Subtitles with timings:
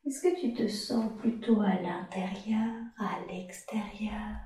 [0.07, 4.37] Est-ce que tu te sens plutôt à l'intérieur, à l'extérieur?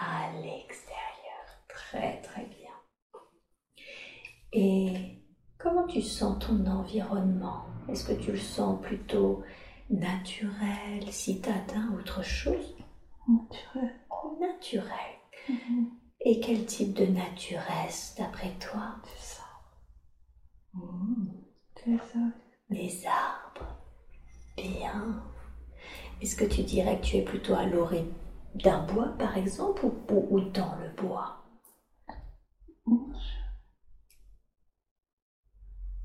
[0.00, 1.46] À l'extérieur.
[1.68, 2.72] Très très bien.
[4.52, 5.18] Et
[5.58, 7.66] comment tu sens ton environnement?
[7.88, 9.42] Est-ce que tu le sens plutôt
[9.90, 12.76] naturel, citadin, autre chose?
[13.28, 13.94] Naturel.
[14.40, 15.16] Naturel.
[15.48, 15.90] Mhm.
[16.20, 18.96] Et quel type de nature est-ce d'après toi?
[21.84, 22.32] Des arbres.
[22.70, 23.76] Des arbres.
[24.56, 25.22] Bien.
[26.20, 28.06] Est-ce que tu dirais que tu es plutôt à l'orée
[28.62, 31.36] d'un bois par exemple ou, ou- ou dans le bois?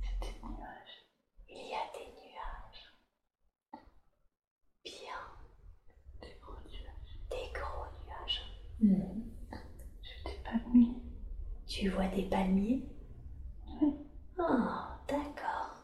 [0.01, 1.01] Il y a des nuages.
[1.49, 2.91] Il y a des nuages.
[4.85, 5.31] Bien.
[6.21, 7.17] Des gros nuages.
[7.29, 8.41] Des gros nuages.
[8.79, 9.21] Hmm.
[10.01, 10.95] J'ai des palmiers.
[11.67, 12.83] Tu vois des palmiers?
[13.81, 13.93] Oui.
[14.39, 15.75] Ah, d'accord.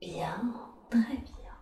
[0.00, 0.54] Bien,
[0.90, 1.56] très bien.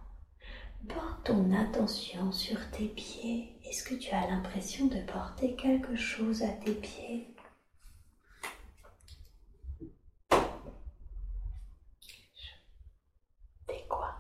[0.89, 3.54] Porte ton attention sur tes pieds.
[3.75, 7.27] Est-ce que tu as l'impression de porter quelque chose à tes pieds?
[13.67, 14.15] T'es quoi?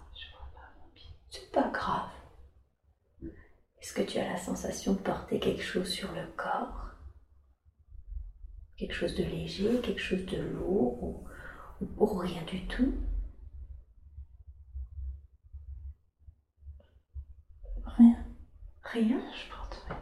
[1.31, 2.11] C'est pas grave.
[3.81, 6.91] Est-ce que tu as la sensation de porter quelque chose sur le corps?
[8.77, 11.29] Quelque chose de léger, quelque chose de lourd ou,
[11.81, 12.93] ou- ou rien du tout?
[17.85, 18.34] Rien.
[18.95, 19.97] Rien Je porte rien.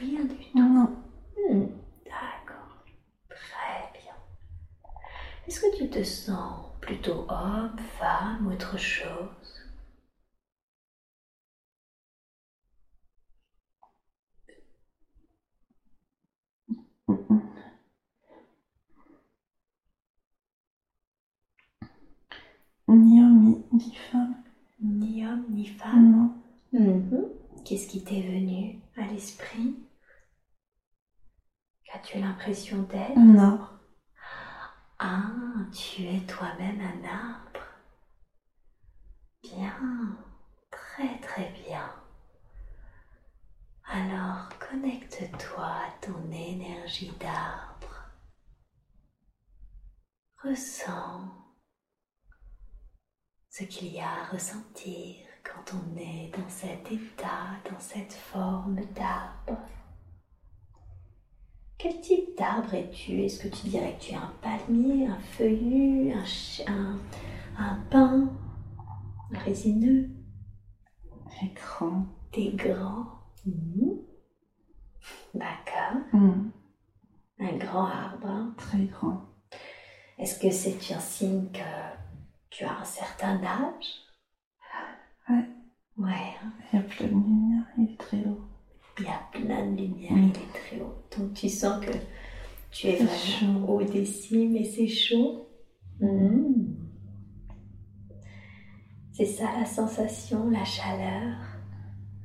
[0.00, 0.58] Rien du tout.
[0.58, 0.96] Non, non.
[1.36, 1.66] Hmm,
[2.04, 2.84] D'accord.
[3.30, 4.14] Très bien.
[5.46, 9.62] Est-ce que tu te sens plutôt homme, femme, autre chose?
[22.88, 24.34] Ni homme, ni, femme.
[24.80, 26.06] Ni homme, ni femme?
[26.72, 26.80] Non.
[26.80, 27.24] Mhm.
[27.64, 29.74] Qu'est-ce qui t'est venu à l'esprit?
[31.84, 33.16] Qu'as-tu l'impression d'être?
[33.16, 33.80] Un arbre.
[34.98, 35.32] Ah,
[35.72, 37.60] tu es toi-même un arbre.
[39.42, 40.18] Bien,
[40.70, 41.90] très très bien.
[43.86, 48.10] Alors connecte-toi à ton énergie d'arbre.
[50.42, 51.32] Ressens
[53.48, 58.76] ce qu'il y a à ressentir quand on est dans cet état, dans cette forme
[58.94, 59.60] d'arbre.
[61.78, 63.20] Quel type d'arbre es-tu?
[63.22, 66.24] Est-ce que tu dirais que tu es un palmier, un feuillu, un,
[66.72, 66.98] un,
[67.58, 68.28] un pin,
[69.32, 70.08] un résineux,
[71.42, 72.06] Écran.
[72.32, 73.06] des grands
[73.46, 73.98] Mhm.
[75.34, 76.50] D'accord, Hum,
[77.40, 78.26] un grand arbre.
[78.26, 78.54] hein?
[78.56, 79.20] Très grand.
[80.18, 81.58] Est-ce que c'est un signe que
[82.48, 84.03] tu as un certain âge?
[85.28, 85.44] Ouais.
[85.96, 86.10] Ouais,
[86.42, 86.52] hein.
[86.72, 87.62] Il y a plein de lumière.
[87.78, 88.40] Il est très haut.
[88.98, 90.22] il y a plein de lumière, Mm.
[90.24, 90.94] il est très haut.
[91.16, 91.90] Donc tu sens que
[92.70, 95.48] tu es vraiment haut des cimes et c'est chaud.
[96.00, 96.76] Mhm.
[99.12, 101.36] C'est ça la sensation, la chaleur.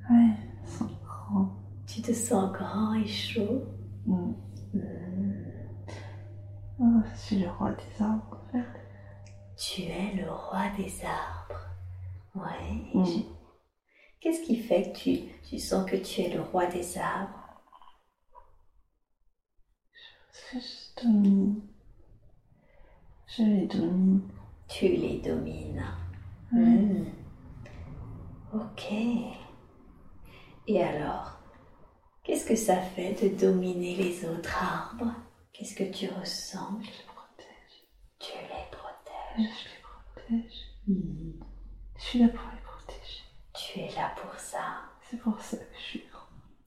[0.10, 0.34] Ouais.
[0.66, 1.50] Sans grand.
[1.88, 3.64] Tu te sens grand et chaud.
[4.08, 4.36] Mhm.
[6.82, 8.42] Oh, je suis le roi des arbres.
[9.58, 11.69] Tu es le roi des arbres.
[12.42, 12.74] Ouais.
[12.94, 13.06] Mm.
[13.06, 13.20] je-
[14.22, 17.40] Qu'est-ce qui fait que tu, tu sens que tu es le roi des arbres?
[20.52, 21.62] Que je domine.
[23.28, 24.22] Je les domine.
[24.68, 25.84] Tu les domines.
[26.52, 26.60] Ouais.
[26.60, 27.06] Mm.
[28.54, 28.92] Ok.
[30.68, 31.40] Et alors,
[32.24, 35.14] qu'est-ce que ça fait de dominer les autres arbres?
[35.54, 36.80] Qu'est-ce que tu ressens?
[36.82, 37.88] Je les protège.
[38.20, 39.56] Tu les protèges.
[39.60, 39.82] Je les
[40.42, 40.60] protège.
[40.88, 41.44] Mm.
[42.12, 43.22] Je suis là pour les protéger.
[43.54, 44.82] Tu es là pour ça.
[45.04, 46.26] C'est pour ça que je suis grand.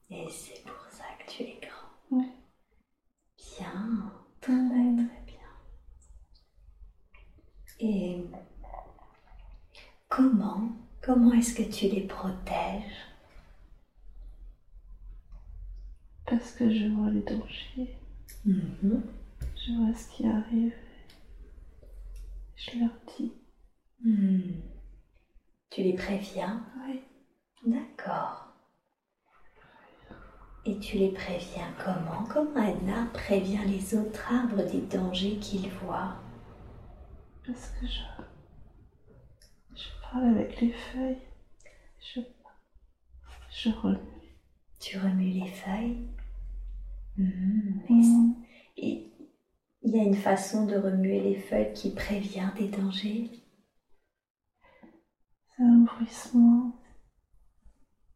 [0.09, 2.17] Et c'est pour ça que tu es grand.
[2.17, 2.29] Ouais.
[3.59, 4.13] Bien.
[4.41, 5.09] Très Mm.
[5.09, 5.39] très bien.
[7.81, 8.25] Et
[10.09, 10.69] comment,
[11.01, 13.09] comment est-ce que tu les protèges?
[16.25, 17.99] Parce que je vois les dangers,
[18.45, 19.03] Mhm.
[19.57, 20.73] je vois ce qui arrive.
[22.57, 23.33] Je leur dis,
[24.05, 24.61] Hmm.
[25.73, 27.03] Tu les préviens oui,
[27.67, 28.49] D'accord.
[30.65, 35.69] Et tu les préviens comment Comment un arbre prévient les autres arbres des dangers qu'il
[35.71, 36.17] voit
[37.45, 38.03] parce que je,
[39.75, 41.19] je parle avec les feuilles.
[42.01, 42.21] Je,
[43.51, 43.99] je remue.
[44.79, 46.07] Tu remues les feuilles
[47.17, 47.81] Hmm.
[47.91, 48.33] Mm.
[48.79, 49.13] Et
[49.83, 53.31] il y a une façon de remuer les feuilles qui prévient des dangers
[55.57, 56.73] C'est un bruissement.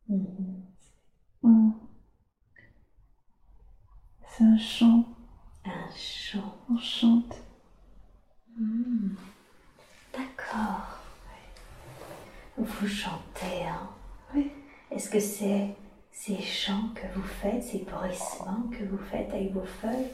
[0.08, 0.62] Mhm.
[1.42, 1.70] Mm.
[4.28, 5.04] C'est un chant.
[5.64, 6.54] Un chant.
[6.70, 7.36] On chante.
[8.56, 9.14] Hmm.
[10.12, 11.00] D'accord.
[12.58, 13.90] Vous chantez, hein
[14.34, 14.50] Oui.
[14.90, 15.74] Est-ce que c'est
[16.10, 20.10] ces chants que vous faites, ces bruissements que vous faites avec vos feuilles,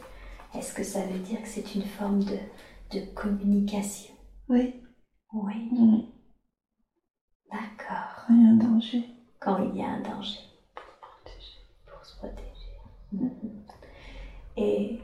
[0.55, 2.39] est-ce que ça veut dire que c'est une forme de,
[2.91, 4.13] de communication?
[4.49, 4.75] Oui.
[5.33, 6.09] Oui, Oui.
[7.53, 8.25] D'accord.
[8.27, 9.05] Quand il y a un danger.
[9.41, 10.41] Quand il y a un danger,
[10.75, 11.59] Protéger.
[11.87, 12.49] pour se protéger.
[13.13, 13.31] Mhm.
[14.57, 14.99] Et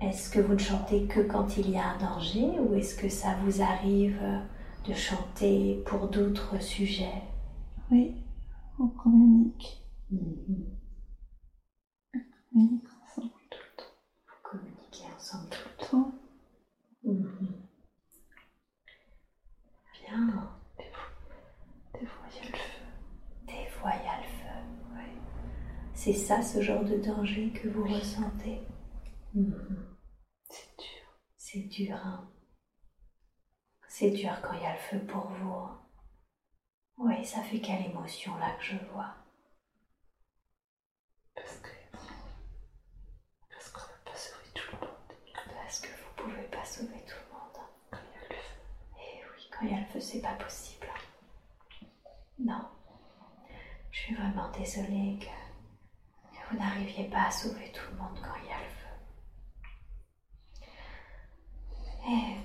[0.00, 3.08] est-ce que vous ne chantez que quand il y a un danger ou est-ce que
[3.08, 4.20] ça vous arrive
[4.86, 7.22] de chanter pour d'autres sujets?
[7.90, 8.14] Oui.
[8.78, 9.82] On communique.
[10.10, 10.70] Mhm.
[12.14, 12.18] On
[12.52, 13.94] communique ensemble tout le temps.
[14.26, 16.12] Vous communiquez ensemble tout Tout le temps.
[17.04, 17.48] Mhm.
[20.06, 20.50] Bien.
[20.78, 21.10] Des fois,
[22.00, 22.82] des fois, il y a le feu.
[23.46, 24.56] Des fois, il y a le feu.
[24.94, 25.20] Oui.
[26.04, 28.60] C'est ça, ce genre de danger que vous ressentez
[29.32, 29.96] Mhm.
[30.50, 31.18] C'est dur.
[31.38, 32.30] C'est dur, hein
[33.88, 35.50] C'est dur quand il y a le feu pour vous.
[35.50, 35.80] hein.
[36.98, 39.14] Oui, ça fait quelle émotion là que je vois
[41.34, 41.70] Parce que.
[43.50, 45.54] Parce qu'on ne peut pas sauver tout le monde.
[45.54, 47.56] Parce que vous pouvez pas sauver tout le monde.
[47.56, 47.70] hein.
[47.90, 48.60] Quand il y a le feu.
[49.00, 50.86] Et oui, quand il y a le feu, c'est pas possible.
[52.38, 52.68] Non.
[53.90, 55.43] Je suis vraiment désolée que
[56.50, 58.88] vous n'arriviez pas à sauver tout le monde quand il y a le feu.
[62.08, 62.36] Et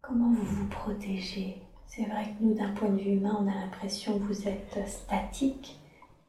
[0.00, 1.62] comment vous vous protégez?
[1.86, 4.88] C'est vrai que nous, d'un point de vue humain, on a l'impression que vous êtes
[4.88, 5.78] statique,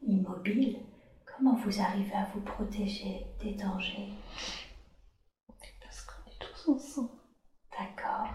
[0.03, 0.79] immobile.
[1.25, 4.13] Comment vous arrivez à vous protéger des dangers?
[5.81, 7.09] Parce qu'on est tous ensemble.
[7.77, 8.29] D'accord.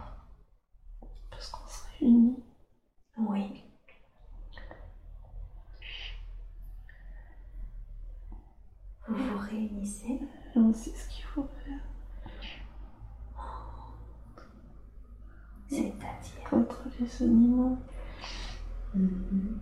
[1.31, 2.43] Parce qu'on se réunit.
[3.17, 3.65] Oui.
[9.11, 10.21] Vous vous réunissez
[10.55, 11.81] on sait ce qu'il faut faire.
[15.69, 16.51] C'est-à-dire?
[16.51, 17.79] Contre les animaux.
[18.95, 19.59] Mhm.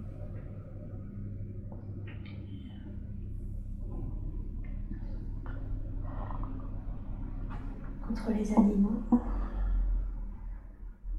[8.07, 9.03] Contre les animaux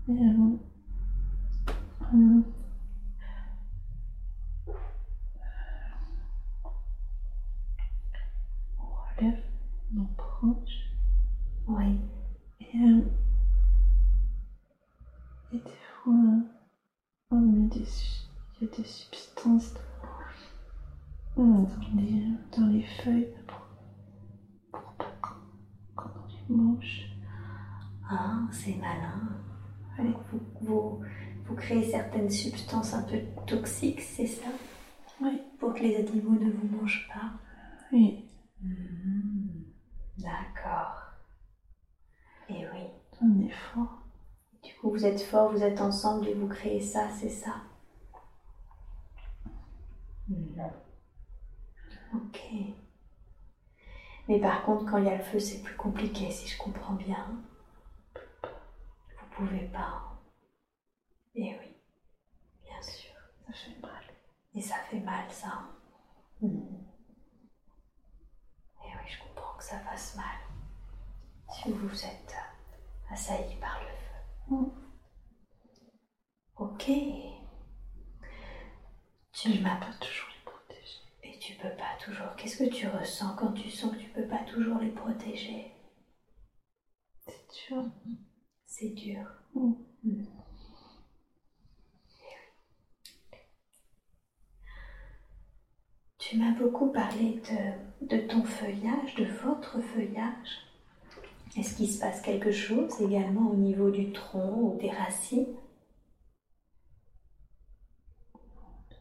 [0.08, 0.58] Et euh,
[2.16, 2.42] euh,
[9.20, 9.44] relève
[9.92, 10.90] nos proches.
[11.68, 12.00] Oui.
[12.62, 13.02] Et, euh,
[15.54, 15.70] et des
[16.04, 16.14] fois,
[17.32, 17.86] on met des,
[18.62, 19.74] il y a des substances
[21.36, 22.24] dans, dans les,
[22.58, 23.62] dans les feuilles pour,
[24.72, 27.06] pour pas qu'on qu'on les mange.
[28.10, 29.30] Ah, c'est malin.
[29.98, 31.04] Ouais, Vous, vous,
[31.46, 34.48] vous créez certaines substances un peu toxiques, c'est ça?
[35.22, 35.42] Oui.
[35.60, 37.32] Pour que les animaux ne vous mangent pas?
[37.92, 38.29] Oui,
[38.62, 39.64] Mhm.
[40.18, 41.04] D'accord.
[42.50, 42.88] Et oui.
[43.22, 44.00] on est fort.
[44.64, 47.56] Du coup, vous êtes forts, vous êtes ensemble et vous créez ça, c'est ça
[50.28, 50.72] Mhm.
[52.14, 52.40] Ok.
[54.28, 56.94] Mais par contre, quand il y a le feu, c'est plus compliqué, si je comprends
[56.94, 57.42] bien.
[58.44, 60.04] Vous pouvez pas.
[61.36, 61.76] Et oui,
[62.64, 63.12] bien sûr.
[63.48, 64.04] Ça fait mal.
[64.56, 65.64] Et ça fait mal, ça.
[66.42, 66.86] Mhm.
[68.86, 70.26] Et oui, je comprends que ça fasse mal.
[71.54, 72.36] Si vous êtes
[73.12, 74.56] assailli par le feu.
[74.56, 74.72] Mm.
[76.58, 76.86] Ok.
[79.32, 81.00] Tu m'as Pas toujours les protéger.
[81.24, 82.36] Et tu peux pas toujours.
[82.36, 85.72] Qu'est-ce que tu ressens quand tu sens que tu peux pas toujours les protéger?
[87.28, 87.86] C'est dur.
[88.66, 89.24] C'est dur.
[89.54, 89.74] Mm.
[90.04, 90.26] Mm.
[96.30, 97.42] Tu m'as beaucoup parlé
[98.02, 100.60] de, de ton feuillage, de votre feuillage.
[101.58, 105.48] Est-ce qu'il se passe quelque chose également au niveau du tronc ou des racines?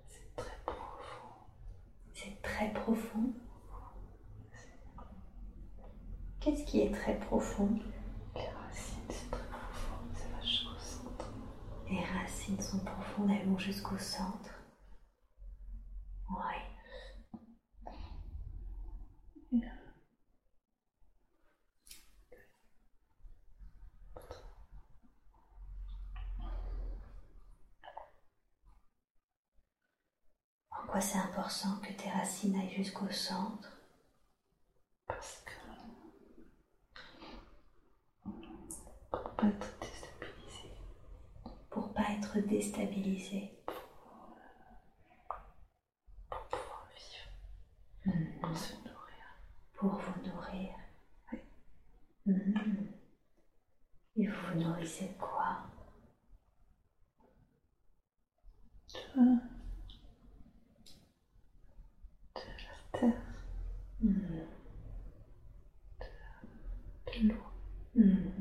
[0.08, 1.35] C'est très profond.
[2.14, 3.35] C'est très profond.
[6.40, 7.78] Qu'est-ce qui est très profond?
[8.37, 9.99] Les racines, c'est très profond.
[10.14, 11.30] C'est vachement au centre.
[11.90, 14.62] Les racines sont profondes, elles vont jusqu'au centre.
[16.30, 16.68] Ouais.
[30.99, 33.71] Pourquoi c'est important que tes racines aillent jusqu'au centre?
[35.07, 35.52] Parce que.
[39.12, 40.73] Pour pas être déstabilisé.
[41.71, 43.52] pour pas être déstabilisé
[46.31, 48.40] Pour pouvoir vivre.
[48.40, 49.25] Pour se nourrir.
[49.75, 50.75] pour vous nourrir.
[51.33, 51.38] Oui.
[52.26, 52.88] Mhm.
[54.17, 55.59] Et vous vous nourrissez de quoi?
[62.35, 63.23] De la terre.
[64.00, 64.47] Mhm.
[67.07, 67.35] De l'eau.
[67.95, 68.33] Mhm.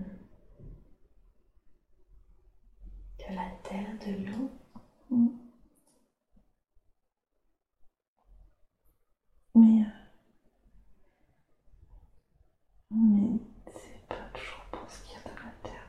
[3.20, 4.50] De la terre, de l'eau.
[5.10, 5.28] Mm.
[9.56, 9.82] Mais.
[9.82, 9.86] euh,
[12.92, 13.40] Mais
[13.74, 15.88] c'est pas toujours bon ce qu'il y a dans la terre.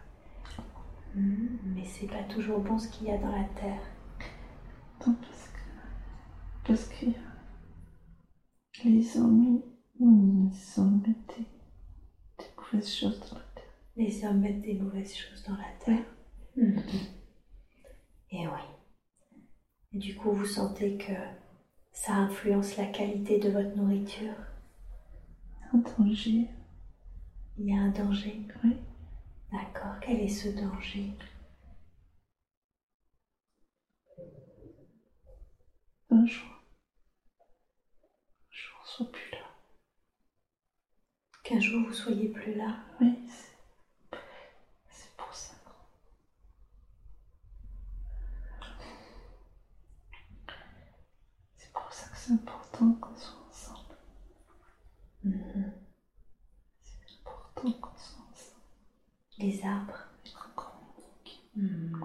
[1.15, 1.59] Mhm.
[1.75, 3.81] Mais c'est pas toujours bon ce qu'il y a dans la terre.
[5.07, 6.67] Non, parce que.
[6.67, 7.07] Parce que.
[7.07, 7.13] euh,
[8.85, 9.63] Les hommes,
[10.01, 11.47] ils en mettent des,
[12.39, 13.65] des mauvaises choses dans la terre.
[13.97, 16.05] Les hommes mettent des mauvaises choses dans la terre.
[16.57, 16.83] Mhm.
[18.31, 18.61] Et oui.
[19.93, 21.13] Et du coup, vous sentez que
[21.93, 24.35] ça influence la qualité de votre nourriture?
[25.73, 26.49] Un danger.
[27.57, 28.43] Il y a un danger?
[28.65, 28.77] Oui.
[29.51, 29.99] D'accord.
[30.01, 31.13] Quel est ce danger?
[36.11, 36.49] Un jour.
[38.51, 39.47] Un jour, on soit plus là.
[41.45, 42.77] Qu'un jour vous soyez plus là?
[43.01, 44.19] Oui, c'est.
[44.91, 45.55] C'est pour ça.
[51.57, 53.97] C'est pour ça que c'est important qu'on soit ensemble.
[56.83, 58.63] C'est important qu'on soit ensemble.
[59.39, 60.05] Les arbres.
[61.57, 62.05] Mhm.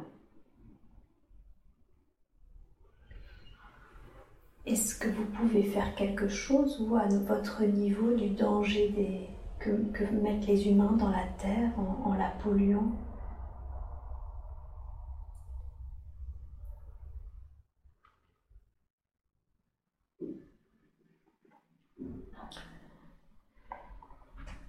[4.66, 9.28] Est-ce que vous pouvez faire quelque chose, vous, à votre niveau, du danger des...
[9.60, 12.94] que, que mettent les humains dans la terre en, en la polluant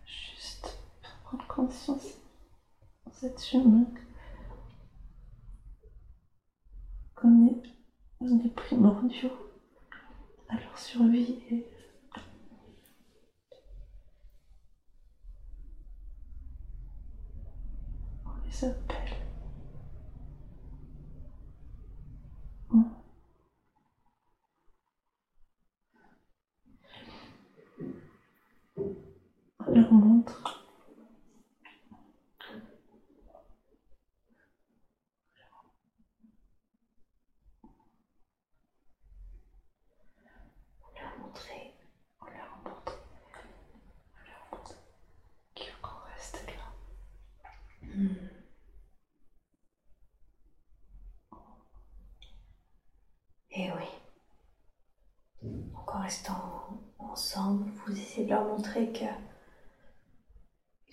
[0.07, 0.79] Juste
[1.89, 3.87] aux êtres humains
[7.17, 7.63] qu'on est,
[8.21, 9.31] on est primordiaux
[10.49, 11.67] à leur survie et
[18.27, 19.17] on les appelle.
[22.71, 22.85] On-
[29.67, 30.61] on leur montre
[40.95, 41.73] Leur montrer.
[42.21, 42.99] On leur montre.
[44.15, 44.75] On leur montre
[45.55, 46.73] qu'il faut qu'on reste là.
[47.83, 48.31] Mhm.
[53.57, 53.87] Et Eh oui.
[55.73, 59.05] Donc en restant ensemble, vous essayez de leur montrer que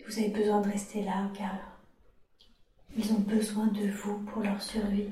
[0.08, 1.60] vous avez besoin de rester là car
[2.98, 5.10] ils ont besoin de vous pour leur survie.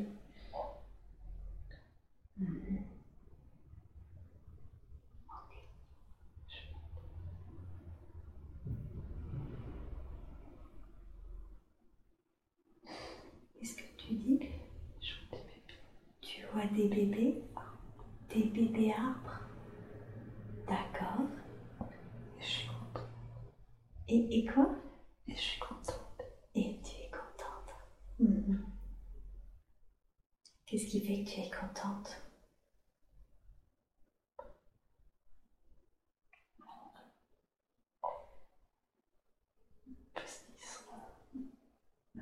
[13.59, 14.39] Qu'est-ce que tu dis?
[15.01, 15.83] Je vois des bébés.
[16.21, 17.43] Tu vois des bébés?
[18.33, 19.39] Des bébés arbres
[20.67, 21.25] D'accord.
[22.39, 23.07] Et je suis contente.
[24.09, 24.67] Et, et quoi?
[25.27, 26.21] Et je suis contente.
[26.55, 27.75] Et tu es contente.
[28.19, 28.65] Mhm.
[30.65, 32.21] Qu'est-ce qui fait que tu es contente
[40.13, 40.91] Parce qu'ils sont
[42.17, 42.21] euh,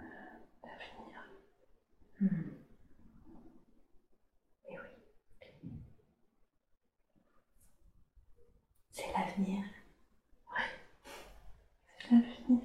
[0.64, 1.24] l'avenir.
[2.22, 2.54] Mhm.
[4.70, 5.70] Et oui.
[8.92, 9.64] C'est l'avenir.
[12.00, 12.62] C'est l'avenir.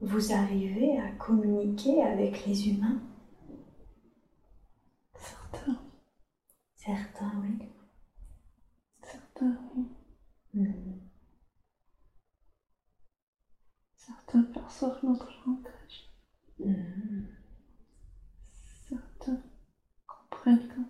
[0.00, 3.00] Vous arrivez à communiquer avec les humains?
[5.14, 5.78] Certains,
[6.74, 7.68] Certains, oui.
[9.02, 9.84] certains, oui.
[10.54, 11.00] Mhm.
[13.96, 16.10] Certains perçoivent notre langage.
[16.58, 17.26] Mhm.
[18.88, 19.42] Certains
[20.06, 20.86] comprennent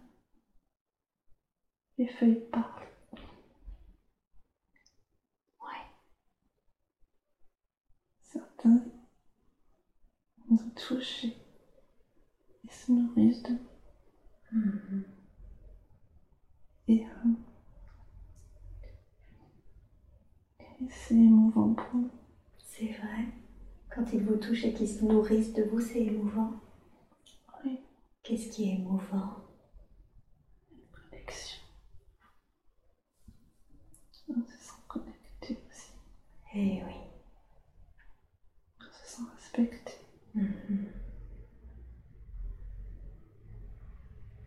[1.99, 2.89] les feuilles parlent.
[5.61, 5.85] Ouais.
[8.65, 8.81] Nous
[10.75, 13.59] touchent et se nourrissent de nous.
[14.61, 15.05] Mhm.
[16.89, 17.29] Et, euh,
[20.81, 22.11] et c'est émouvant pour nous.
[22.59, 23.27] C'est vrai.
[23.95, 26.53] Quand ils vous touchent et qu'ils se nourrissent de vous, c'est émouvant.
[27.65, 27.81] Oui,
[28.23, 29.37] Qu'est-ce qui est émouvant?
[30.93, 31.59] Connexion.
[34.29, 35.93] On se sent connecté aussi.
[36.55, 36.95] Eh oui.
[38.81, 39.93] On se sent respecté.
[40.35, 40.93] Mhm.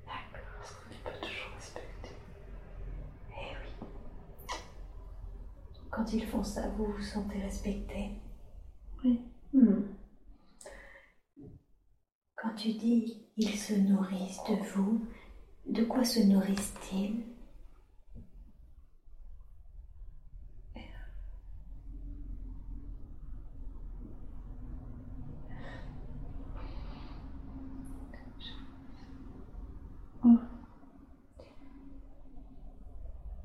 [0.05, 0.47] D'accord.
[0.59, 2.09] Parce qu'on n'est pas toujours respecté.
[3.31, 3.87] Eh oui.
[5.89, 8.11] Quand ils font ça, vous vous sentez respecté
[9.03, 9.19] Oui,
[9.53, 9.83] Hmm.
[12.35, 15.05] Quand tu dis ils se nourrissent de vous,
[15.67, 17.25] de quoi se nourrissent-ils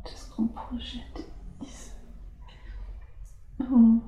[0.05, 1.29] de ce qu'on projette
[1.63, 1.91] ici.
[3.61, 4.01] Oh.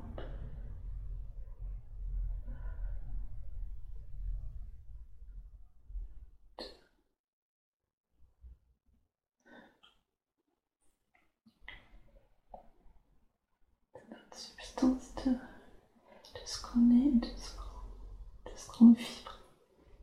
[13.94, 19.38] De notre substance, de, de ce qu'on est, de ce qu'on, de ce qu'on vibre,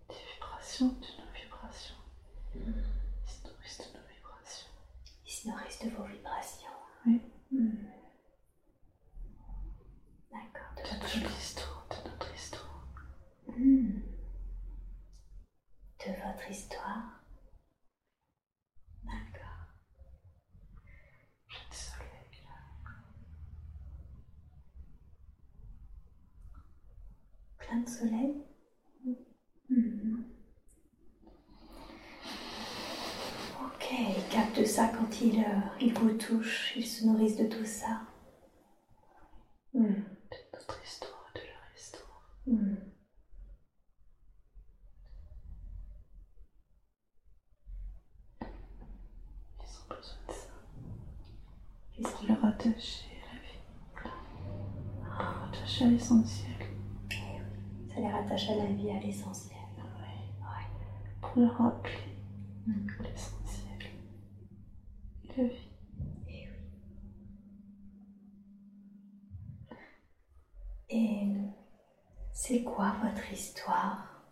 [0.10, 1.96] des vibrations, de nos vibrations.
[2.56, 2.62] Ils
[3.32, 4.68] se nourrissent de nos vibrations.
[5.26, 6.70] Ils se nourrissent de vos vibrations.
[7.06, 7.22] Oui.
[7.52, 7.88] Hmm.
[10.32, 10.76] D'accord.
[10.78, 12.86] de De votre- notre histoire, de notre histoire.
[13.48, 14.02] Hmm.
[16.00, 17.22] De votre histoire.
[19.04, 19.68] D'accord.
[21.48, 22.42] Jeune soleil,
[27.84, 28.34] De soleil.
[33.64, 37.66] Ok, ils captent ça quand ils, euh, ils vous touchent, ils se nourrissent de tout
[37.66, 38.02] ça.
[39.74, 39.84] Hmm.
[39.84, 42.30] de notre histoire, de leur histoire.
[42.48, 42.76] Hmm.
[48.42, 50.50] Ils ont besoin de ça
[51.94, 53.64] Qu'est-ce pour qu'ils- le rattacher à la vie,
[55.04, 56.52] le rattacher à l'essentiel,
[57.94, 59.58] Ça les rattache à la vie, à l'essentiel.
[59.78, 59.84] Oui.
[60.42, 60.68] Ouais.
[61.22, 61.94] pour leur rappeler
[62.68, 62.88] Hmm.
[63.04, 63.80] l'essentiel
[65.24, 65.70] et la vie.
[66.28, 66.58] Eh oui.
[70.90, 71.36] Et
[72.32, 74.24] c'est quoi votre histoire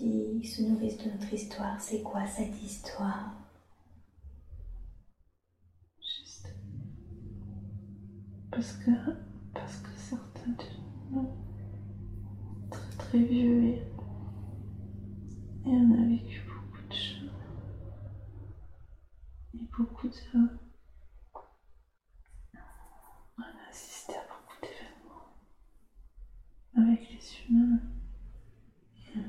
[0.00, 3.32] Ils se nourrissent de notre histoire, c'est quoi cette histoire?
[6.00, 6.54] Juste
[8.50, 8.90] parce que,
[9.54, 10.64] parce que certains de
[11.10, 11.28] nous,
[12.70, 13.82] très très vieux et, et
[15.66, 17.30] on a vécu beaucoup de choses
[19.54, 20.14] et beaucoup de.
[23.38, 25.32] On a assisté à beaucoup d'événements
[26.76, 27.80] avec les humains.
[28.96, 29.22] Et, euh,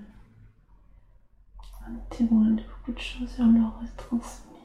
[2.21, 4.57] on est témoin de beaucoup de choses et on leur a transmis.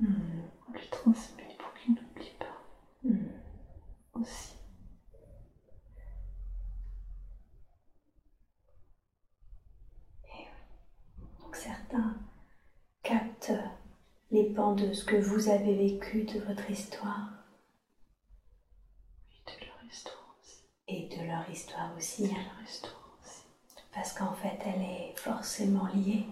[0.00, 2.46] On lui transmet pour qu'il n'oublie pas
[3.02, 3.28] Hmm.
[4.20, 4.54] aussi.
[11.40, 12.16] Donc certains
[13.02, 13.52] captent
[14.30, 17.30] les pans de ce que vous avez vécu de votre histoire
[19.30, 20.64] Oui, de leur histoire aussi.
[20.88, 23.42] et de leur histoire aussi, De leur histoire aussi.
[23.92, 26.26] parce qu'en fait elle est forcément liée.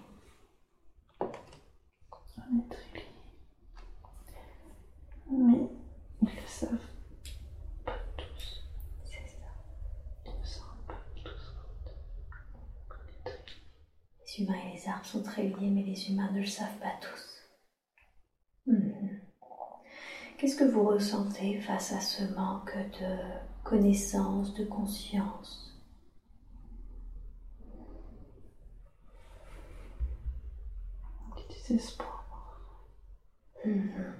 [2.48, 3.04] Très liés.
[5.30, 5.68] Mais
[6.22, 6.78] ils le savent
[7.84, 8.64] pas tous.
[9.04, 9.48] C'est ça.
[10.24, 11.54] Ils ne rendent pas tous
[13.06, 13.42] est liés.
[14.26, 16.96] Les humains et les arbres sont très liés, mais les humains ne le savent pas
[17.02, 17.42] tous.
[18.66, 19.20] Mhm.
[20.38, 23.18] Qu'est-ce que vous ressentez face à ce manque de
[23.62, 25.66] connaissance, de conscience?
[31.68, 32.17] Désespoir.
[33.64, 34.14] Mhm.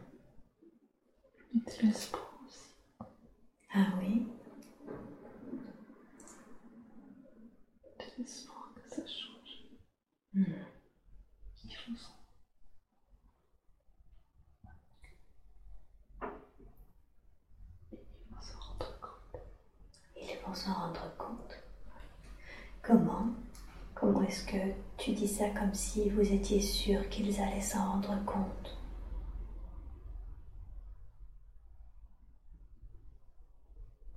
[1.55, 2.75] Et de l'espoir aussi.
[3.75, 4.27] Ah oui
[8.19, 9.63] d'espoir que ça change.
[10.35, 10.45] Hmm.
[11.65, 12.17] Il faut s'en-
[17.93, 19.41] Et il faut s'en rendre compte.
[20.17, 21.59] Ils vont s'en rendre compte.
[22.83, 23.29] Comment?
[23.95, 28.25] Comment est-ce que tu dis ça comme si vous étiez sûr qu'ils allaient s'en rendre
[28.25, 28.77] compte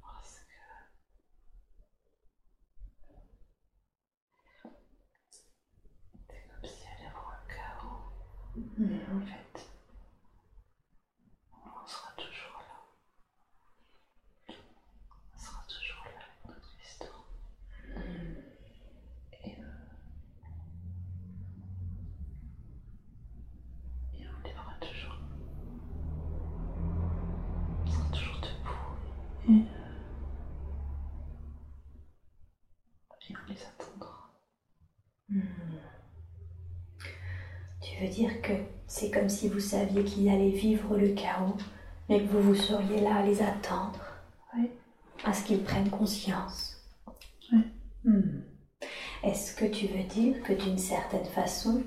[0.02, 0.54] Parce que
[6.28, 8.51] c'est comme si elle avait un chaos.
[8.78, 9.70] Mais en fait,
[11.54, 14.56] on sera toujours là.
[15.34, 17.26] On sera toujours là avec notre histoire.
[19.44, 19.66] Et, euh,
[24.14, 25.18] et on les fera toujours.
[27.86, 28.86] On sera toujours debout.
[29.48, 29.82] Et, euh,
[33.30, 34.30] et on les attendra.
[37.82, 38.54] Tu veux dire que
[38.88, 41.56] c'est comme si vous saviez qu'ils allaient vivre le chaos,
[42.10, 44.00] mais que vous vous seriez là à les attendre,
[44.58, 44.68] Oui.
[45.24, 46.82] à ce qu'ils prennent conscience.
[47.54, 47.60] Oui.
[48.04, 48.42] Hmm.
[49.22, 51.84] Est-ce que tu veux dire que d'une certaine façon,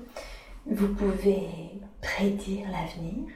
[0.65, 1.49] vous pouvez
[2.01, 3.27] prédire l'avenir?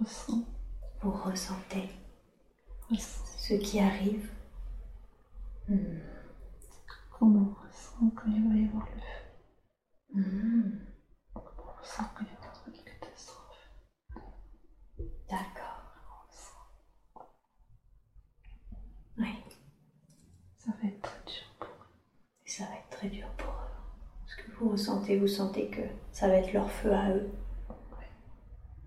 [0.00, 0.46] Ressens,
[1.02, 1.90] Vous ressentez
[2.96, 4.30] ce qui arrive?
[5.68, 5.98] Hmm.
[7.18, 7.54] Comme
[8.02, 10.80] on ressent quand il va y avoir le feu.
[11.34, 13.70] Comme on ressent quand il va y avoir une catastrophe.
[15.30, 15.78] D'accord.
[19.18, 19.34] Oui.
[20.56, 21.88] Ça va être très dur pour eux.
[22.46, 24.26] Et ça va être très dur pour eux.
[24.26, 27.30] Ce que vous ressentez, vous sentez que ça va être leur feu à eux.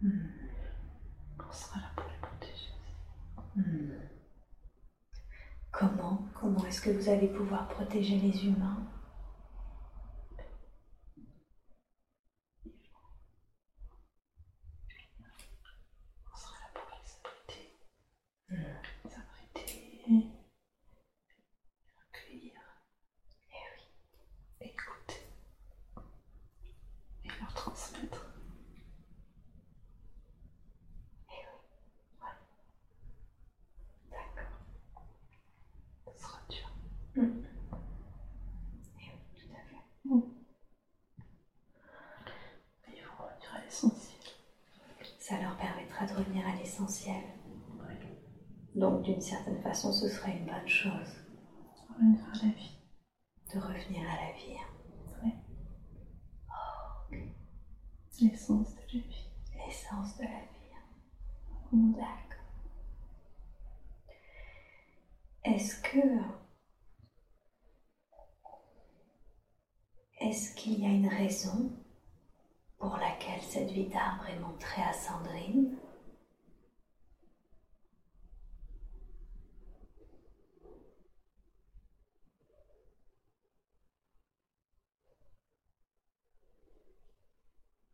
[0.02, 0.28] Hmm.
[1.40, 2.72] On sera là pour les protéger.
[3.56, 3.92] Hmm.
[5.72, 8.78] Comment Comment est-ce que vous allez pouvoir protéger les humains
[16.32, 17.74] On sera là pour les abriter.
[18.50, 18.56] Hmm.
[19.06, 20.06] Les abriter.
[20.08, 20.32] Les
[22.02, 22.62] accueillir.
[24.62, 25.22] Et écouter.
[31.30, 32.40] Et leur transmettre.
[34.10, 34.54] D'accord.
[36.06, 36.70] Ça sera dur.
[37.18, 37.32] Eh oui,
[39.36, 39.84] tout à fait.
[42.88, 44.22] Mais ils vont revenir à l'essentiel.
[45.20, 47.24] Ça leur permettra de revenir à l'essentiel.
[47.80, 48.00] Ouais.
[48.76, 51.10] Donc d'une certaine façon, ce serait une bonne chose
[51.90, 52.78] Revenir à la vie.
[53.54, 54.58] de revenir à la vie.
[54.60, 55.32] hein.
[58.26, 59.26] L'essence de la vie.
[59.56, 60.72] L'essence de la vie.
[60.74, 61.94] hein.
[61.96, 62.44] D'accord.
[65.44, 66.00] Est-ce que...
[70.20, 71.72] Est-ce qu'il y a une raison
[72.80, 75.78] pour laquelle cette vie d'arbre est montrée à Sandrine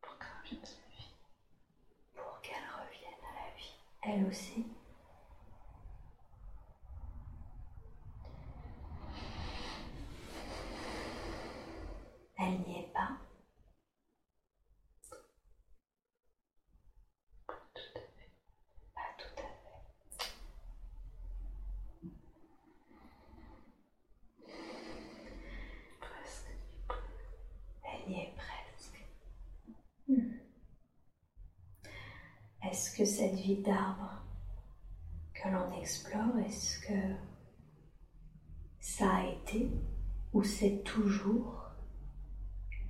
[0.02, 1.34] Pour qu'elle revienne à la vie.
[2.16, 3.78] pour qu'elle revienne à la vie,
[4.12, 4.66] elle aussi
[12.38, 13.18] Elle n'y est pas.
[17.48, 19.82] Pas tout à fait.
[26.00, 26.52] Presque.
[27.84, 29.06] Elle y est presque.
[30.08, 30.32] Hmm.
[32.64, 34.22] Est-ce que cette vie d'arbre
[35.34, 37.16] que l'on explore, est-ce que
[38.80, 39.72] ça a été
[40.34, 41.72] ou c'est toujours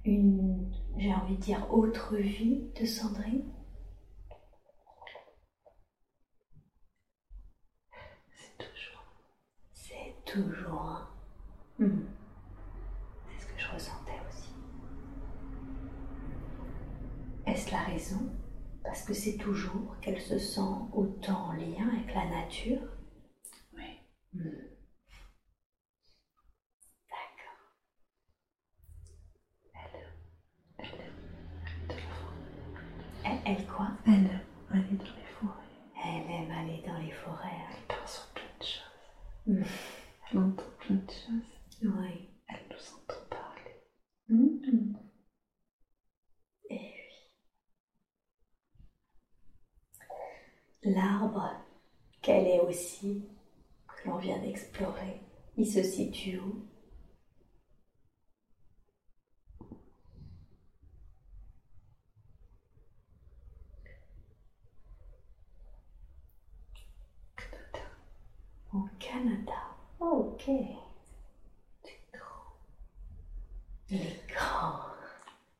[0.03, 3.51] une, j'ai envie de dire, autre vie de Sandrine?
[8.34, 9.03] C'est toujours.
[9.73, 11.07] C'est toujours.
[11.79, 12.05] Hmm.
[13.29, 14.53] C'est ce que je ressentais aussi.
[17.45, 18.40] Est-ce la raison?
[18.91, 20.60] Parce que c'est toujours qu'elle se sent
[20.91, 22.82] autant en lien avec la nature
[23.73, 23.86] Oui.
[24.34, 24.49] Hmm.
[27.10, 27.58] D'accord.
[29.73, 30.01] Elle,
[30.77, 31.13] elle.
[33.23, 33.88] Elle, elle quoi?
[34.06, 34.30] Elle aime
[34.73, 35.54] aller dans les forêts.
[36.04, 37.62] Elle aime aller dans les forêts.
[37.69, 39.08] Elle perçoit plein de choses.
[39.47, 39.63] Hmm.
[40.32, 41.62] Elle entend plein de choses.
[41.82, 42.30] Oui.
[42.49, 43.75] Elle nous entend parler.
[44.27, 44.95] Hmm.
[46.69, 47.01] Et oui.
[50.83, 51.51] L'arbre
[52.21, 53.23] qu'elle est aussi
[53.87, 55.21] que l'on vient d'explorer,
[55.57, 56.65] il se situe où?
[68.73, 69.51] Au Canada.
[69.99, 70.47] ok.
[73.89, 74.85] Il est grand.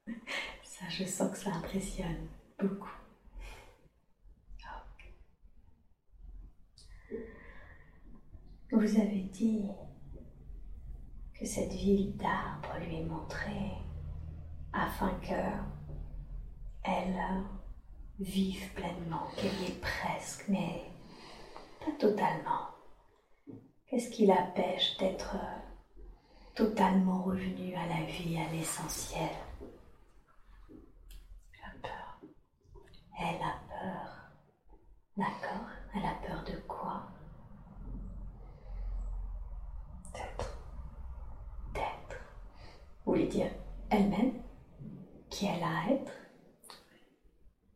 [0.64, 3.01] Ça, je sens que ça impressionne beaucoup.
[8.72, 9.70] Vous avez dit
[11.38, 13.74] que cette ville d'arbres lui est montrée
[14.74, 15.34] afin que
[16.84, 17.16] elle
[18.20, 20.84] vive pleinement, qu'elle y est presque, mais
[21.80, 22.70] pas totalement.
[23.88, 25.36] Qu'est-ce qui la d'être
[26.56, 29.30] totalement revenue à la vie, à l'essentiel?
[31.62, 32.22] La peur.
[33.20, 34.32] Elle a peur.
[35.18, 37.08] D'accord Elle a peur de quoi
[40.14, 40.58] D'être.
[41.74, 42.22] D'être.
[43.01, 43.52] Vous voulez dire
[43.90, 44.34] elle-même
[45.30, 46.12] Qui elle a à être?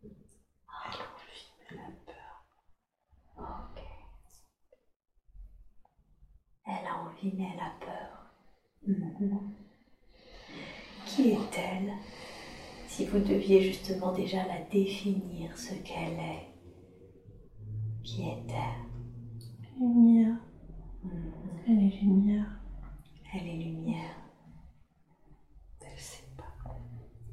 [0.08, 2.46] Elle a envie, mais elle a peur.
[3.38, 3.82] Ok.
[6.66, 8.32] Elle a envie, mais elle a peur.
[8.88, 9.54] Mhm.
[11.06, 11.94] Qui est-elle?
[12.88, 16.48] Si vous deviez justement déjà la définir, ce qu'elle est,
[18.04, 18.86] qui est-elle?
[19.80, 20.38] Lumière.
[21.04, 21.34] Mhm.
[21.68, 22.60] Elle est lumière.
[23.34, 24.16] Elle est lumière.
[25.82, 26.44] Elle sait pas.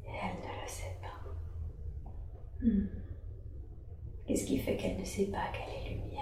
[0.04, 1.20] Et elle ne le sait pas.
[2.04, 2.51] Hmm.
[4.26, 6.18] Qu'est-ce qui fait qu'elle ne sait pas qu'elle est lumière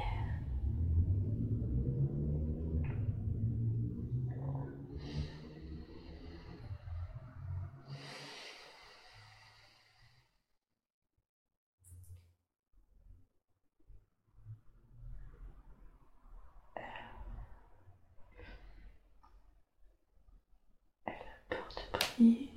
[21.06, 22.50] Elle a peur de briller.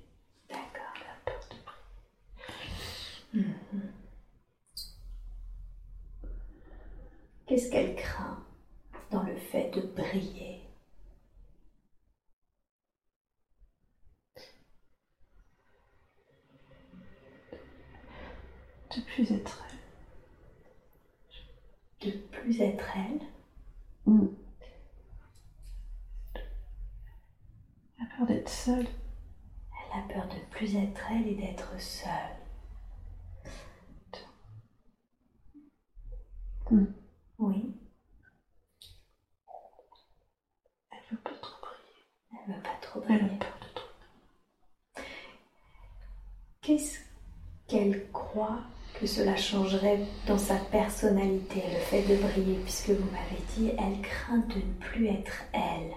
[0.50, 0.94] D'accord.
[0.96, 1.56] Elle a peur de
[3.34, 3.48] briller.
[3.72, 3.92] Mhm.
[7.46, 8.44] Qu'est-ce qu'elle craint
[9.12, 10.62] dans le fait de briller
[18.96, 19.64] De plus être
[22.02, 22.10] elle.
[22.12, 23.20] De plus être elle
[24.06, 24.28] Mm.
[27.98, 28.88] Elle a peur d'être seule.
[29.74, 32.10] Elle a peur de plus être elle et d'être seule.
[37.40, 37.76] Oui,
[40.92, 42.06] Elle veut pas trop briller.
[42.32, 43.38] elle veut pas trop Elle a briller.
[43.40, 45.04] peur de trop.
[46.62, 47.00] Qu'est-ce
[47.68, 48.62] qu'elle croit
[48.94, 54.02] que cela changerait dans sa personnalité, le fait de briller, puisque vous m'avez dit, elle
[54.02, 55.94] craint de ne plus être elle.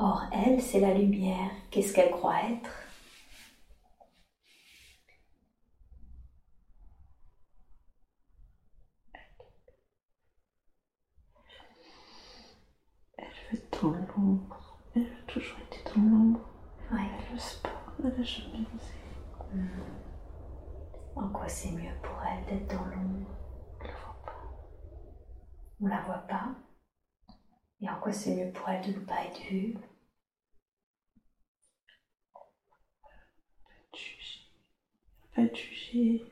[0.00, 1.50] Or, elle, c'est la lumière.
[1.70, 2.70] Qu'est-ce qu'elle croit être?
[13.16, 14.78] Elle veut être dans l'ombre.
[14.94, 16.48] Elle a toujours été dans l'ombre.
[16.92, 17.00] Oui.
[17.00, 17.70] Elle n'ose pas.
[18.04, 18.94] Elle a jamais osé.
[21.16, 23.26] En quoi c'est mieux pour elle d'être dans l'ombre?
[23.80, 24.42] Elle le voit pas.
[25.82, 26.54] On la voit pas?
[27.80, 29.74] Et en quoi c'est mieux pour elle de ne pas être vue?
[33.64, 34.40] Pas être jugée.
[35.34, 36.24] Pas être jugée.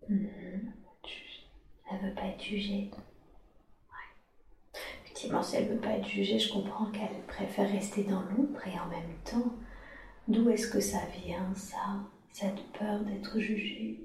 [0.00, 1.44] Pas être jugée.
[1.90, 2.90] Elle veut pas être jugée.
[3.90, 4.80] Ouais.
[5.04, 8.78] Effectivement, si elle veut pas être jugée, je comprends qu'elle préfère rester dans l'ombre et
[8.78, 9.52] en même temps,
[10.28, 12.00] d'où est-ce que ça vient, ça,
[12.30, 14.00] cette peur d'être jugée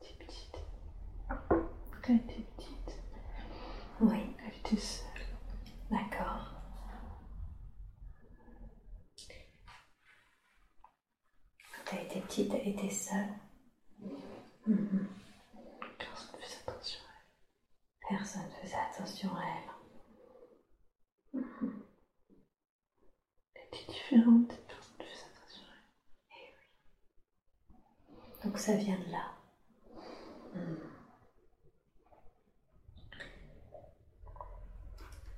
[0.00, 0.56] Elle était petite.
[1.28, 3.00] Quand elle était petite,
[4.00, 5.06] Oui, elle était seule.
[5.90, 6.48] d'accord.
[12.42, 13.28] Petite, elle était seule.
[14.66, 15.06] Mhm.
[15.98, 17.12] Personne ne faisait attention à
[18.10, 18.16] elle.
[18.18, 21.42] Personne ne faisait attention à elle.
[23.54, 24.48] Elle était différente.
[24.66, 26.34] Personne ne faisait attention à
[28.42, 28.44] elle.
[28.44, 29.24] Donc ça vient de là.
[30.54, 30.76] Hmm.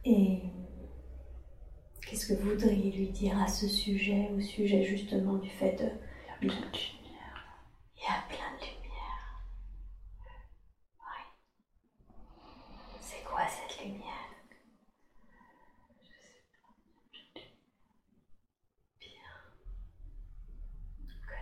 [0.06, 0.42] Et
[2.06, 5.90] qu'est-ce que vous voudriez lui dire à ce sujet, au sujet justement du fait de...
[6.46, 9.40] Il y a plein de lumière.
[11.00, 11.22] Oui.
[13.00, 14.28] C'est quoi cette lumière?
[16.02, 16.74] Je sais pas.
[19.00, 19.32] Bien.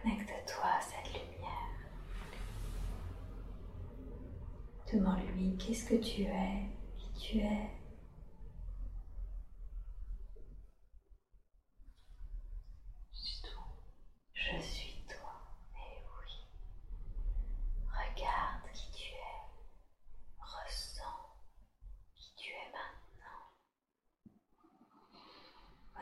[0.05, 1.73] Connecte-toi à cette lumière.
[4.93, 7.82] Demande-lui qu'est-ce que tu es, qui tu es?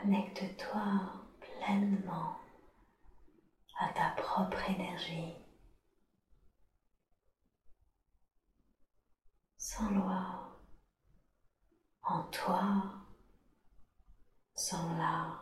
[0.00, 2.36] Connecte-toi pleinement
[3.78, 5.34] à ta propre énergie.
[9.58, 10.58] Sans loi
[12.02, 12.82] en toi,
[14.54, 15.38] sans là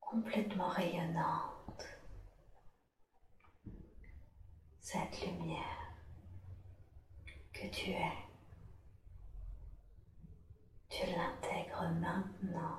[0.00, 1.84] complètement rayonnante.
[4.80, 5.96] Cette lumière
[7.52, 8.23] que tu es,
[10.94, 12.78] tu l'intègres maintenant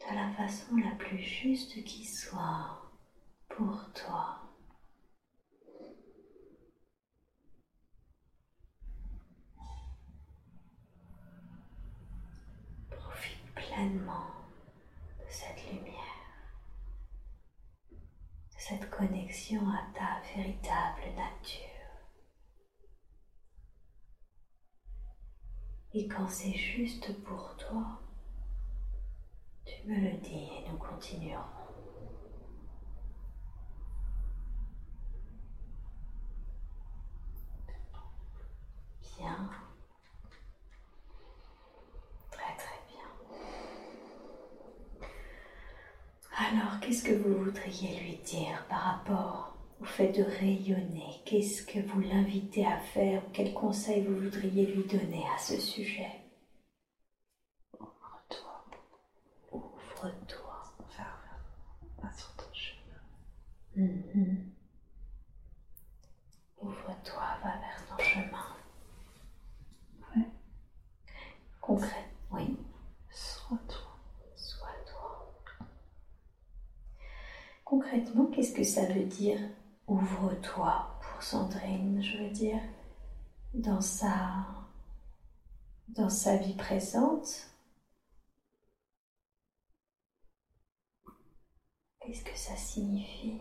[0.00, 2.92] de la façon la plus juste qui soit
[3.48, 4.40] pour toi.
[12.90, 14.26] Profite pleinement
[15.20, 15.94] de cette lumière,
[17.90, 21.71] de cette connexion à ta véritable nature.
[25.94, 28.00] Et quand c'est juste pour toi,
[29.66, 31.42] tu me le dis et nous continuerons.
[39.18, 39.50] Bien.
[42.30, 43.08] Très très bien.
[46.36, 49.51] Alors, qu'est-ce que vous voudriez lui dire par rapport
[49.82, 54.84] au fait de rayonner Qu'est-ce que vous l'invitez à faire Quel conseil vous voudriez lui
[54.84, 56.08] donner à ce sujet?
[57.80, 58.64] Ouvre-toi
[59.50, 60.74] Ouvre-toi.
[62.00, 63.00] va sur ton chemin.
[63.76, 64.52] Mhm.
[66.60, 68.46] Ouvre-toi, va vers ton chemin.
[70.16, 70.26] Ouais.
[71.60, 72.56] Concret, oui.
[73.10, 73.96] Sois toi.
[74.36, 75.34] Sois toi.
[77.64, 79.38] Concrètement, qu'est-ce que ça veut dire?
[80.02, 82.60] Ouvre-toi pour Sandrine Je veux dire,
[83.54, 84.46] dans sa,
[85.88, 87.48] dans sa vie présente,
[92.00, 93.38] qu'est-ce que ça signifie?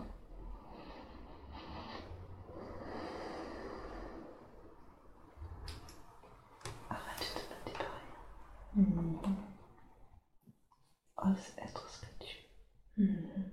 [6.89, 7.91] Arrête de te battre par
[8.75, 9.37] rien.
[11.17, 13.03] Ose être ce que tu es.
[13.03, 13.51] Mhm.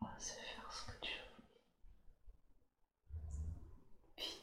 [0.00, 1.44] Ose faire ce que tu veux.
[4.16, 4.42] Vis.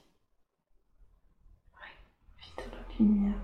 [1.76, 1.92] Oui.
[2.39, 3.42] Vis de la lumière.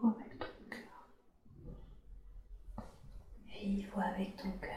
[0.00, 1.08] Vois avec ton cœur.
[3.46, 4.70] Vis, vois avec ton cœur.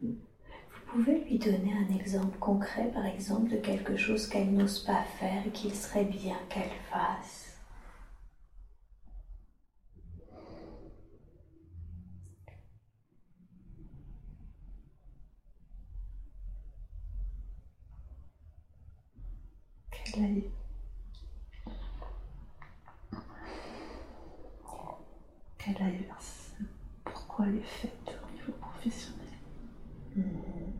[0.00, 5.02] Vous pouvez lui donner un exemple concret, par exemple, de quelque chose qu'elle n'ose pas
[5.18, 7.58] faire et qu'il serait bien qu'elle fasse.
[19.90, 20.50] Qu'elle aille.
[25.58, 26.62] Qu'elle aille vers ce
[27.04, 29.26] pourquoi elle est faite au niveau professionnel.
[30.16, 30.72] Mhm.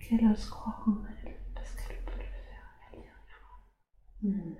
[0.00, 2.64] Qu'elle ose croire en elle parce qu'elle peut le faire.
[2.92, 3.60] Elle y arrivera.
[4.22, 4.56] Mhm.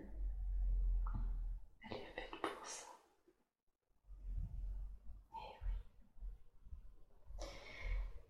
[1.90, 2.87] Elle est faite pour ça.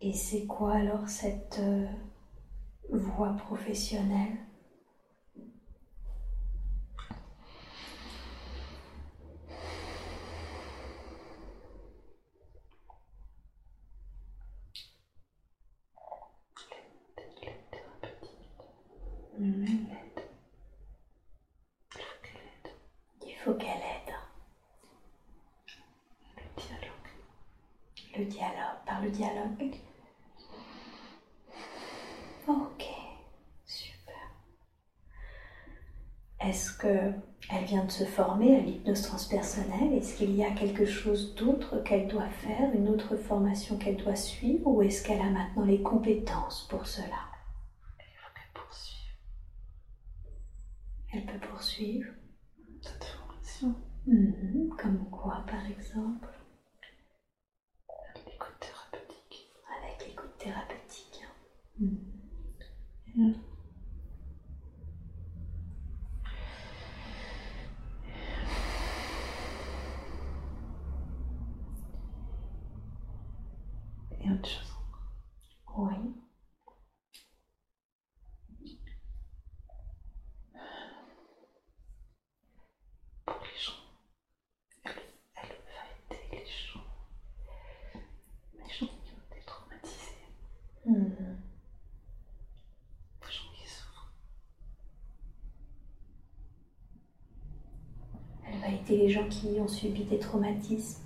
[0.01, 1.87] Et c'est quoi alors cette euh,
[2.91, 4.37] voie professionnelle
[17.17, 18.61] L'aide, l'aide thérapeutique.
[19.39, 19.65] Mhm.
[19.65, 20.23] L'aide.
[21.95, 22.71] Il faut qu'elle aide.
[23.25, 24.13] Il faut qu'elle aide.
[26.35, 27.09] Le dialogue.
[28.17, 29.75] Le dialogue, par le dialogue.
[32.47, 32.83] Ok,
[33.65, 34.15] super.
[36.39, 37.13] Est-ce que
[37.51, 39.93] elle vient de se former à l'hypnose transpersonnelle?
[39.93, 44.15] Est-ce qu'il y a quelque chose d'autre qu'elle doit faire, une autre formation qu'elle doit
[44.15, 47.19] suivre, ou est-ce qu'elle a maintenant les compétences pour cela?
[48.15, 49.11] Faut qu'elle poursuive
[51.11, 52.09] Elle peut poursuivre.
[52.81, 53.75] cette formation.
[54.07, 56.27] Mhm, Comme quoi, par exemple
[58.25, 59.47] L'écoute thérapeutique.
[59.77, 61.25] Avec l'écoute thérapeutique.
[61.81, 63.33] Euh,
[98.89, 101.03] contacter les gens qui ont subi des traumatismes.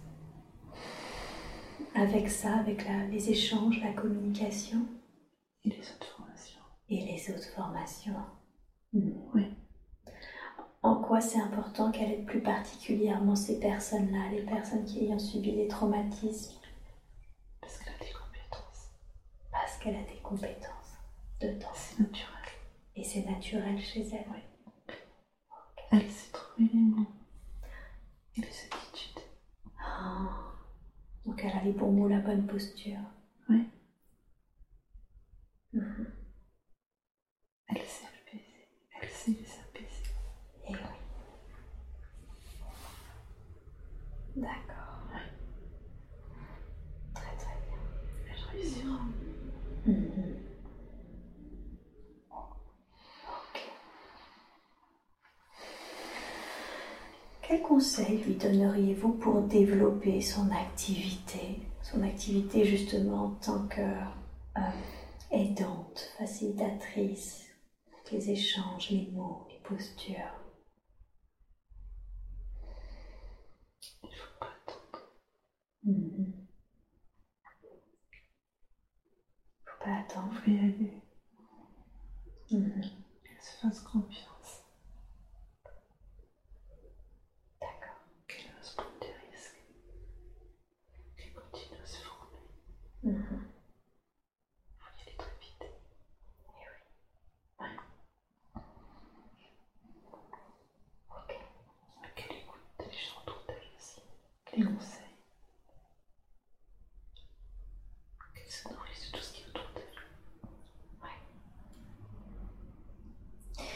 [1.95, 4.79] Avec ça, avec la- les échanges, la communication
[5.63, 6.61] Et les autres formations.
[6.89, 8.15] et les autres formations.
[8.93, 9.11] Hmm.
[9.33, 9.53] Oui.
[10.81, 15.53] En quoi c'est important qu'elle aide plus particulièrement ces personnes-là, les personnes qui ayant subi
[15.53, 16.59] des traumatismes,
[17.61, 18.89] Parce qu'elle a des compétences.
[19.51, 20.93] parce qu'elle a des compétences
[21.39, 21.71] dedans.
[21.73, 22.29] C'est naturel.
[22.95, 24.43] Et c'est naturel chez elle.
[25.91, 27.05] Elle sait trouver les mots.
[28.35, 29.21] Et les attitudes.
[29.79, 30.27] Ah.
[31.43, 32.99] Donc elle a les bons mots, la bonne posture.
[35.73, 36.05] Mhm.
[37.67, 38.67] Elle sait apaiser.
[39.01, 40.13] Elle sait les apaiser.
[40.69, 40.77] Et oui.
[44.37, 45.09] D'accord.
[47.13, 47.79] Très très bien.
[48.29, 48.99] Elle réussira.
[49.85, 50.35] Mhm.
[52.29, 53.59] Ok.
[57.73, 64.61] Quel conseil lui donneriez-vous pour développer son activité Son activité justement en tant que euh,
[65.31, 67.47] aidante, facilitatrice,
[68.11, 70.35] les échanges, les mots, les postures?
[74.03, 75.05] Il ne faut pas attendre.
[75.83, 76.33] Mhm.
[79.65, 80.31] Faut pas attendre.
[80.35, 81.01] Il faut y aller.
[82.49, 84.61] Qu'elle se fasse confiance.
[87.59, 87.97] D'accord.
[88.27, 89.57] Qu'elle ose prendre des risques.
[91.17, 92.39] Qu'elle continue à se former.
[93.03, 93.47] Mhm.
[94.69, 95.65] Il faut y aller très vite.
[101.09, 101.39] Ok.
[102.15, 104.01] Qu'elle écoute les gens autour d'elle aussi.
[104.45, 104.99] Qu'elle conseille.
[108.35, 109.83] Qu'elle se nourrisse de tout ce qui est autour d'elle.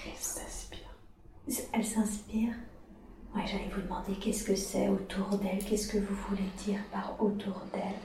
[0.05, 0.95] Et s'inspire.
[1.73, 2.53] Elle s'inspire
[3.35, 7.21] Ouais, j'allais vous demander qu'est-ce que c'est autour d'elle, qu'est-ce que vous voulez dire par
[7.21, 7.95] autour d'elle?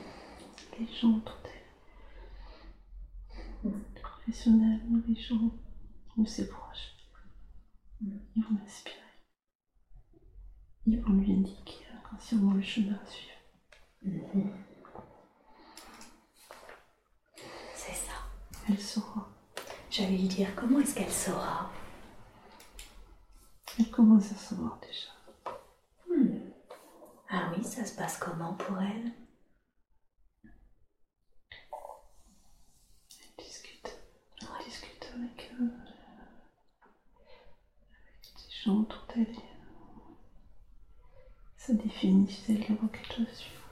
[0.78, 1.52] Les gens autour d'elle.
[3.64, 5.50] Les professionnels, les gens
[6.16, 6.94] ou ses proches.
[8.00, 8.96] Ils vont l'inspirer.
[10.86, 13.32] Ils vont lui indiquer inconsciemment le chemin à suivre.
[17.74, 18.12] C'est ça.
[18.68, 19.28] Elle saura.
[19.90, 21.70] J'allais lui dire comment est-ce qu'elle saura?
[23.78, 25.10] Elle commence à savoir déjà.
[27.32, 29.12] Ah oui, ça se passe comment pour elle?
[33.20, 33.96] Elle discute.
[34.40, 35.74] Elle discute avec, euh, avec
[38.36, 39.26] des gens autour d'elle.
[39.28, 40.14] euh,
[41.56, 43.62] Ça définit si elle le voit qu'elle doit suivre.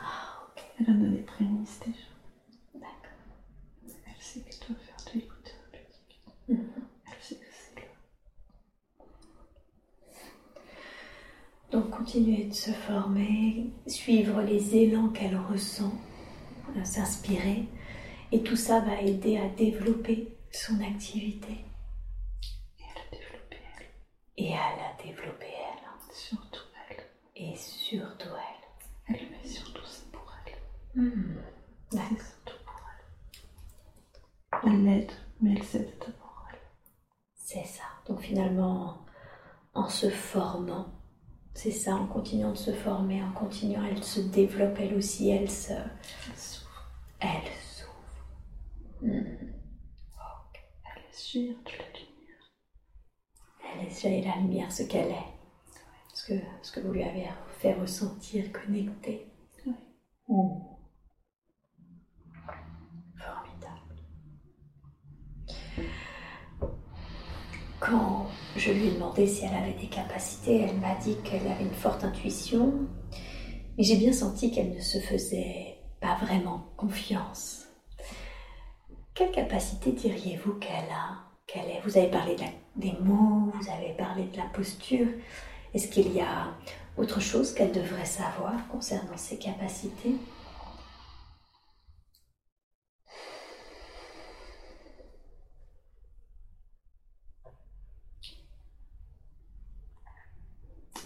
[0.00, 0.64] Ah, ok.
[0.80, 2.08] Elle en a les prémices déjà.
[2.74, 3.18] D'accord.
[4.06, 6.20] Elle sait qu'elle doit faire de l'écoute thérapeutique.
[6.48, 6.72] Mhm.
[7.06, 7.86] Elle sait que c'est là.
[11.70, 15.92] Donc continuer de se former, suivre les élans qu'elle ressent,
[16.74, 17.66] euh, s'inspirer,
[18.32, 21.66] et tout ça va aider à développer son activité
[22.78, 23.86] Et elle a développé elle.
[24.38, 26.14] et à la développer elle.
[26.14, 27.04] Surtout elle.
[27.36, 29.14] et surtout elle.
[29.14, 31.04] Elle fait surtout ça pour elle.
[31.92, 32.08] D'accord.
[32.08, 32.80] C'est surtout pour
[34.62, 34.70] elle.
[34.72, 36.58] Elle l'aide, mais elle s'aide d'abord elle.
[37.34, 37.84] C'est ça.
[38.06, 39.04] Donc finalement,
[39.74, 40.97] en, en se formant,
[41.58, 45.50] c'est ça, en continuant de se former, en continuant, elle se développe elle aussi, elle
[45.50, 46.92] se, Elle s'ouvre.
[47.18, 49.02] elle s'ouvre.
[49.02, 49.54] Mhm.
[50.84, 52.52] Elle laisse jaillir de la lumière.
[53.74, 55.26] Elle laisse jaillir la lumière, ce qu'elle est,
[56.14, 57.26] ce que, ce que vous lui avez
[57.58, 59.26] fait ressentir, connecter.
[59.66, 59.74] Oui.
[60.28, 60.77] Mhm.
[67.80, 68.26] Quand
[68.56, 71.70] je lui ai demandé si elle avait des capacités, elle m'a dit qu'elle avait une
[71.74, 72.72] forte intuition,
[73.76, 77.66] mais j'ai bien senti qu'elle ne se faisait pas vraiment confiance.
[79.14, 82.36] Quelle capacité diriez-vous qu'elle a qu'elle est Vous avez parlé
[82.76, 85.08] des mots, vous avez parlé de la posture.
[85.74, 86.48] Est-ce qu'il y a
[86.96, 90.14] autre chose qu'elle devrait savoir concernant ses capacités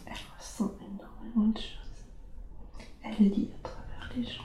[0.06, 1.68] Elle ressent énormément de choses.
[3.18, 4.44] Elle lit à travers les gens.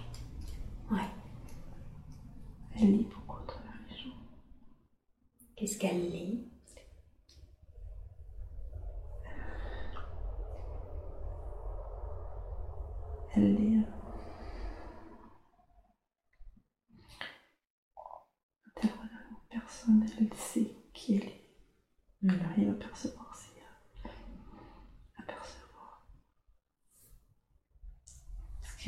[0.92, 1.10] Ouais.
[2.76, 4.16] Elle lit beaucoup à travers les gens.
[5.56, 6.44] Qu'est-ce qu'elle lit?
[13.36, 13.78] Elle lit.
[13.78, 13.82] euh,
[17.96, 21.44] Quand elle regarde une personne, elle sait qui elle est.
[22.24, 23.27] Elle arrive ses, euh, à percevoir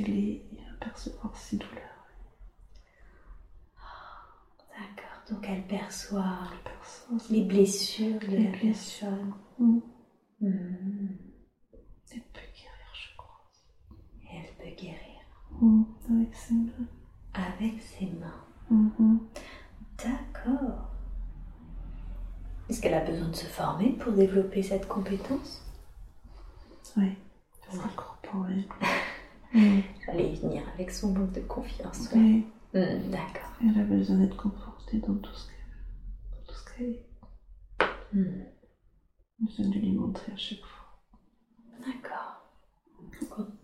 [0.04, 1.76] scaler et apercevoir ses douleurs.
[4.70, 9.08] D'accord, donc elle perçoit Elle perçoit les blessures de Les la blessures.
[9.10, 9.34] personne.
[9.60, 9.80] Mm.
[10.42, 11.18] Hmm.
[12.12, 13.42] Elle peut guérir, je crois.
[14.34, 15.06] Elle peut guérir
[15.62, 15.84] Mm.
[16.10, 16.88] Avec ses mains.
[17.34, 18.46] avec ses mains.
[18.70, 19.20] Mhm.
[19.98, 20.92] D'accord.
[22.70, 25.66] Est-ce qu'elle a besoin de se former pour développer cette compétence?
[26.96, 27.18] Oui,
[27.74, 28.54] incorporé.
[28.56, 28.64] Mm.
[29.54, 32.10] J'allais y venir avec son manque de confiance.
[32.14, 32.20] ouais.
[32.20, 33.50] Oui, Hmm, D'accord.
[33.62, 35.56] elle a besoin d'être confortée dans tout ce qu'elle
[36.32, 37.06] dans tout ce qu'elle est.
[37.82, 41.00] A besoin de lui montrer à chaque fois.
[41.86, 42.44] D'accord.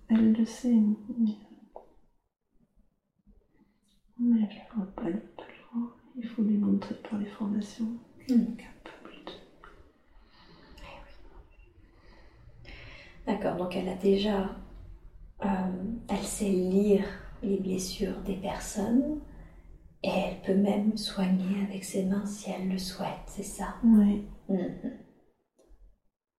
[0.10, 1.36] Elle le sait, mais.
[4.20, 5.22] Mais elle ne voit pas, le
[5.72, 5.96] voir.
[6.16, 7.88] Il faut lui montrer par les formations
[8.26, 9.32] qu'elle Hmm, est capable de.
[13.28, 14.56] D'accord, donc elle a déjà...
[15.44, 15.48] euh,
[16.08, 17.06] elle sait lire
[17.44, 19.20] les blessures des personnes
[20.04, 23.76] et elle peut même soigner avec ses mains si elle le souhaite, c'est ça?
[23.84, 24.92] Oui, Mhm.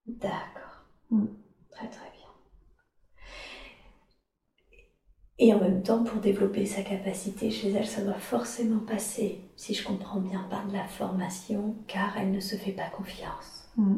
[0.06, 0.84] D'accord.
[1.10, 1.26] Mm.
[1.70, 2.28] Très très bien.
[5.38, 9.72] Et en même temps, pour développer sa capacité chez elle, ça doit forcément passer, si
[9.74, 13.70] je comprends bien, par de la formation, car elle ne se fait pas confiance.
[13.76, 13.96] Mm.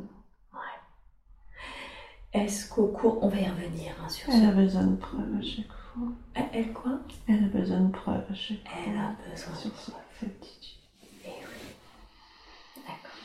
[2.32, 5.42] Est-ce qu'au cours, on va y revenir hein, sur elle a besoin de preuves à
[5.42, 6.08] chaque fois.
[6.34, 7.00] Elle, elle quoi?
[7.26, 8.78] Elle a besoin de preuves à chaque fois.
[8.86, 9.92] Elle a besoin de sur sa
[10.26, 10.78] aptitude.
[11.24, 12.82] Eh oui.
[12.86, 13.18] D'accord.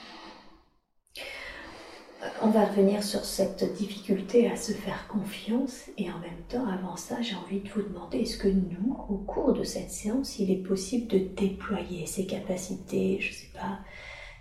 [2.23, 6.65] Euh, On va revenir sur cette difficulté à se faire confiance et en même temps,
[6.65, 10.39] avant ça, j'ai envie de vous demander, est-ce que nous, au cours de cette séance,
[10.39, 13.79] il est possible de déployer ses capacités, je sais pas,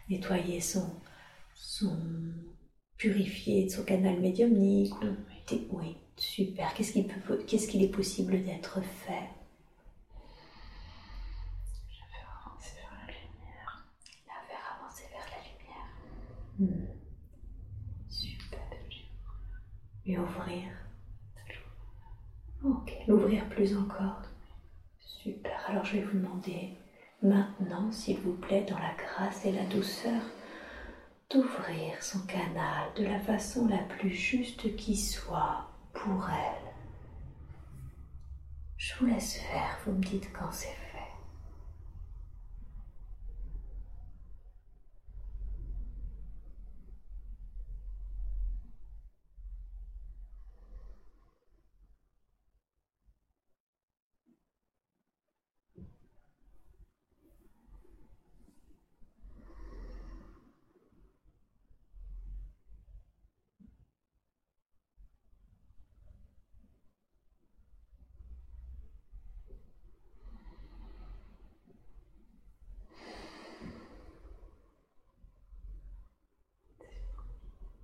[0.08, 0.88] nettoyer son,
[1.54, 1.98] son
[3.02, 5.16] purifier son canal médiumnique ou
[5.48, 6.72] dé- oui, super.
[6.72, 9.28] Qu'est-ce qu'il peut, est possible d'être fait?
[11.90, 13.86] Faire avancer vers la lumière.
[14.28, 15.88] La faire avancer vers la lumière.
[16.60, 16.86] Hmm.
[18.08, 18.60] Super.
[20.06, 20.68] Et ouvrir.
[22.64, 24.22] Ok, l'ouvrir plus encore.
[25.00, 25.58] Super.
[25.68, 26.76] Alors je vais vous demander
[27.20, 30.22] maintenant, s'il vous plaît, dans la grâce et la douceur,
[31.32, 36.72] d'ouvrir son canal de la façon la plus juste qui soit pour elle.
[38.76, 40.78] Je vous laisse faire, vous me dites quand c'est fait.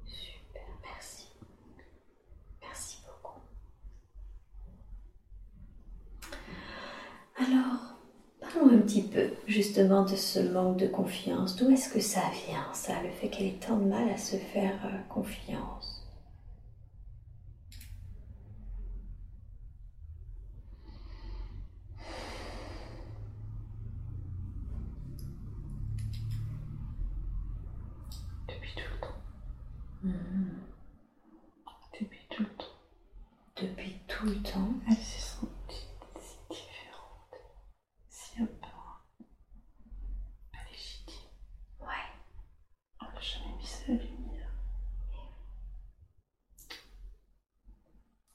[0.04, 1.26] Super, merci.
[2.60, 3.40] Merci beaucoup.
[7.36, 7.98] Alors,
[8.40, 9.02] parlons un petit
[9.78, 11.56] peu justement de ce manque de confiance.
[11.56, 14.36] D'où est-ce que ça vient, ça, le fait qu'elle ait tant de mal à se
[14.36, 15.94] faire euh, confiance
[28.48, 29.14] Depuis tout le temps.
[30.02, 30.60] Mhm.
[32.00, 32.64] Depuis tout le temps.
[33.60, 34.72] Depuis tout le temps.
[34.88, 35.86] Elle s'est sentie
[36.20, 37.34] si différente,
[38.08, 39.04] si à part,
[40.52, 41.28] pas légitime.
[41.80, 41.86] Ouais.
[43.00, 44.50] On n'a jamais mis ça à la lumière.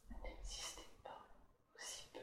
[0.10, 1.28] Elle n'existait pas
[1.76, 2.20] aussi peu.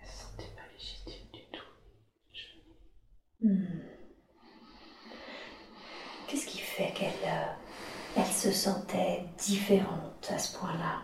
[0.00, 1.64] Elle se sentait pas légitime du tout.
[2.32, 3.54] Jamais.
[3.54, 3.82] Hmm.
[6.28, 7.52] Qu'est-ce qui fait qu'elle euh,
[8.16, 11.02] elle se sentait différente à ce point-là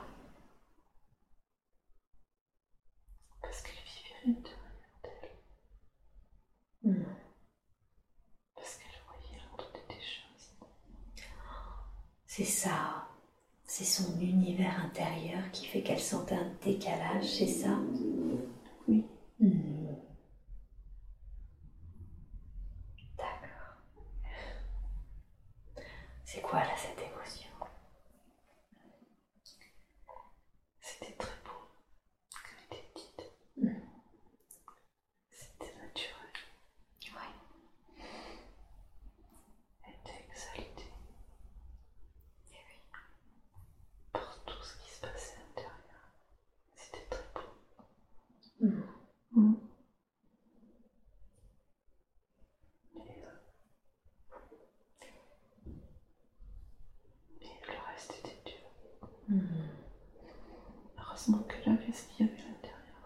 [3.40, 4.62] Parce qu'elle vivait à l'intérieur
[5.02, 5.30] d'elle.
[6.92, 7.04] Hmm.
[8.54, 10.50] Parce qu'elle voyait l'ordre des choses.
[12.36, 13.06] C'est ça.
[13.64, 17.78] C'est son univers intérieur qui fait qu'elle sent un décalage, c'est ça?
[18.88, 19.06] Oui.
[19.38, 19.86] Hmm.
[23.16, 23.76] D'accord.
[26.24, 27.50] C'est quoi là cette émotion
[30.80, 31.50] C'était très beau
[32.32, 33.32] quand elle était petite.
[33.56, 33.68] Mm.
[35.30, 36.34] C'était naturel.
[37.14, 37.34] Ouais.
[39.84, 40.92] Elle était exaltée.
[44.12, 45.06] Par tout ce qui se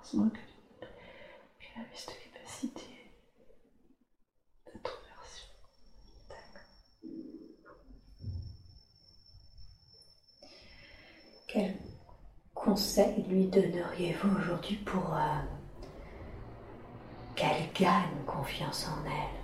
[0.09, 0.89] heureusement qu'elle
[1.59, 2.83] qu'elle avait cette capacité
[4.67, 5.49] d'introversion.
[11.47, 11.77] Quel
[12.79, 15.41] conseil lui donneriez-vous aujourd'hui pour euh,
[17.35, 19.35] qu'elle gagne confiance en elle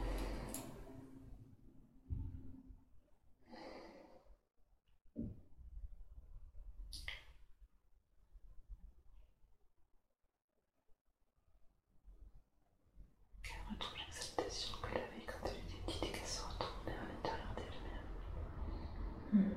[13.43, 17.55] Qu'elle retrouve l'exaltation qu'elle avait quand elle était petite et qu'elle se retournait à l'intérieur
[17.57, 19.55] d'elle-même.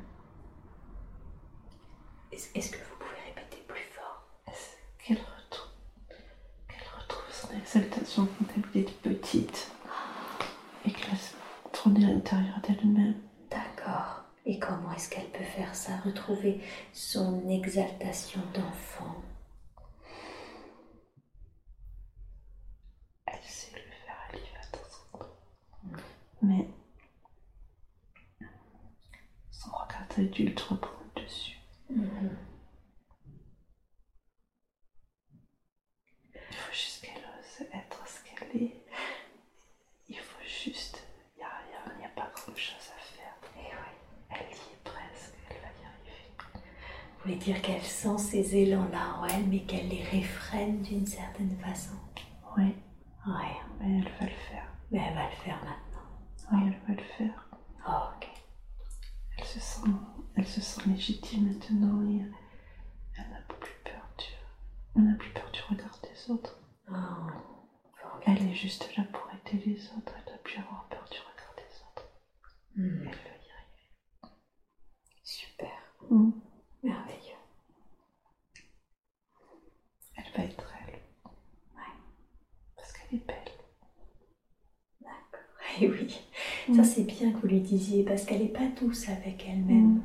[2.32, 5.72] Est-ce est-ce que vous pouvez répéter plus fort Est-ce Qu'elle retrouve,
[6.68, 9.72] qu'elle retrouve son exaltation quand elle était petite
[10.86, 11.34] et qu'elle se
[11.72, 13.16] tournait à l'intérieur d'elle-même.
[13.50, 14.24] D'accord.
[14.46, 16.62] Et comment est-ce qu'elle peut faire ça Retrouver
[16.94, 19.16] son exaltation d'enfant
[23.26, 25.30] Elle sait le faire, elle y va de temps en temps.
[26.42, 26.68] Mais
[29.52, 29.72] son
[30.28, 31.58] d'adulte reprend dessus.
[31.90, 32.08] Il
[36.56, 38.84] faut juste qu'elle ose être ce qu'elle est.
[40.10, 41.04] Il faut juste.
[41.36, 43.36] Il n'y a, y a- y a pas grand chose à faire.
[43.56, 43.92] Et oui.
[44.30, 46.32] Elle y est presque, elle va y arriver.
[47.14, 51.58] Vous voulez dire qu'elle sent ces élans-là en elle, mais qu'elle les réfrène d'une certaine
[51.60, 51.96] façon
[52.58, 52.76] Oui,
[53.28, 54.68] Ouais, mais elle va le faire.
[54.92, 56.08] mais elle va le faire maintenant.
[56.52, 57.50] Oui, elle va le faire.
[57.88, 58.28] Oh, ok.
[59.38, 59.82] Elle se sent,
[60.36, 62.22] elle se sent légitime maintenant et
[63.18, 64.26] elle n'a plus peur du,
[64.96, 66.58] elle n'a plus peur du regard des autres.
[66.90, 66.94] Oh,
[68.02, 68.24] formidable.
[68.26, 70.14] Elle est juste là pour aider les autres.
[70.26, 72.08] Elle n'a plus avoir peur du regard des autres.
[72.76, 74.34] Hmm, Elle va y arriver.
[75.24, 75.78] Super.
[76.10, 76.32] Mm.
[76.84, 77.36] Merveilleux.
[80.16, 80.96] Elle va être elle.
[81.76, 81.94] Ouais.
[82.76, 83.52] Parce qu'elle est belle.
[85.02, 85.42] D'accord.
[85.80, 86.22] Et oui,
[86.76, 90.02] ça c'est bien que vous lui disiez, parce qu'elle n'est pas douce avec elle-même.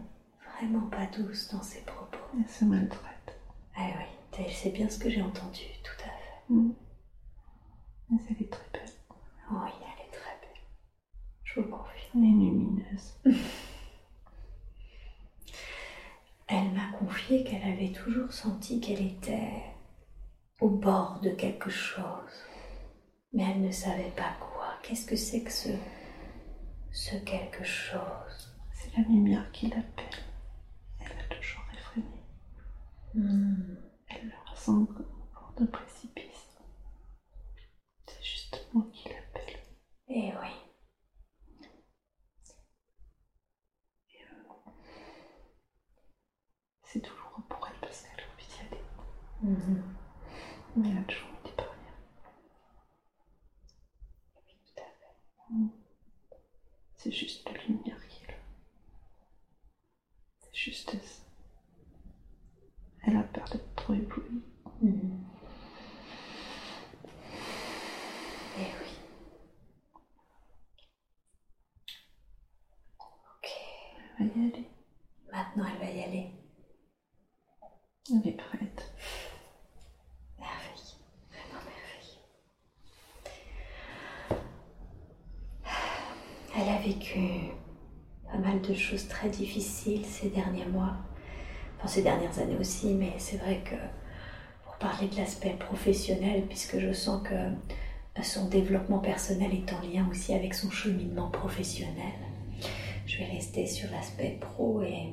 [0.58, 2.18] Vraiment pas douce dans ses propos.
[2.38, 3.40] Elle se maltraite.
[3.74, 6.50] Ah oui, c'est bien ce que j'ai entendu, tout à fait.
[6.50, 6.72] Mm.
[8.10, 8.92] Mais elle est très belle.
[9.50, 10.60] Oui, elle est très belle.
[11.44, 12.08] Je vous confie.
[12.14, 13.14] Elle est lumineuse.
[16.48, 19.62] Elle m'a confié qu'elle avait toujours senti qu'elle était
[20.60, 22.44] au bord de quelque chose.
[23.32, 24.68] Mais elle ne savait pas quoi.
[24.82, 25.70] Qu'est-ce que c'est que ce,
[26.92, 30.24] ce quelque chose C'est la lumière qui l'appelle.
[31.00, 32.22] Elle a toujours effréné.
[33.14, 33.76] Hmm,
[34.08, 36.58] Elle le ressent comme au bord d'un précipice.
[38.06, 39.58] C'est juste moi qui l'appelle.
[40.08, 40.48] Eh oui.
[46.82, 48.82] C'est douloureux pour elle parce qu'elle a envie d'y aller.
[49.42, 49.96] Mhm.
[50.76, 51.92] Mais elle a toujours envie d'y parvenir.
[54.34, 55.16] Tout à fait.
[56.96, 58.34] C'est juste la lumière qui est là.
[60.64, 61.22] C'est juste ça.
[63.04, 64.44] Elle a peur d'être trop éblouie.
[64.80, 65.24] Mhm.
[68.58, 68.90] Eh oui.
[73.00, 73.50] Ok.
[74.20, 74.68] Elle va y aller.
[75.32, 76.30] Maintenant, elle va y aller.
[78.10, 78.92] Elle est prête.
[80.38, 80.94] Merveille.
[81.28, 82.18] Vraiment merveille.
[86.54, 87.41] Elle a vécu
[88.56, 90.96] de choses très difficiles ces derniers mois.
[91.78, 93.76] Enfin, ces dernières années aussi, mais c'est vrai que
[94.64, 100.06] pour parler de l'aspect professionnel, puisque je sens que son développement personnel est en lien
[100.10, 102.12] aussi avec son cheminement professionnel,
[103.06, 105.12] je vais rester sur l'aspect pro et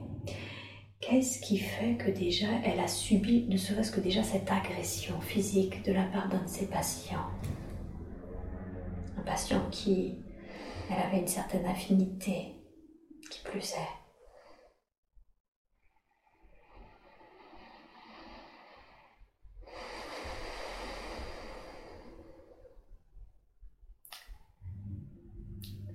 [1.01, 5.81] Qu'est-ce qui fait que déjà elle a subi, ne serait-ce que déjà cette agression physique
[5.85, 7.25] de la part d'un de ses patients?
[9.17, 10.17] Un patient qui,
[10.89, 12.53] elle avait une certaine affinité,
[13.29, 13.89] qui plus est.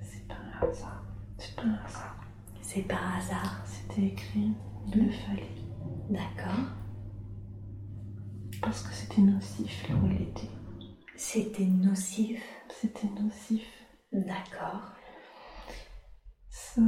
[0.03, 1.03] C'est pas un hasard.
[1.39, 2.17] C'est pas un hasard.
[2.63, 4.53] C'est par hasard, C'était écrit.
[4.89, 5.55] Il le fallait.
[6.11, 6.65] d'accord
[8.63, 10.49] Parce que c'était nocif là où elle était.
[11.17, 13.67] C'était nocif, C'était nocif.
[14.13, 14.93] d'accord
[16.57, 16.81] Ça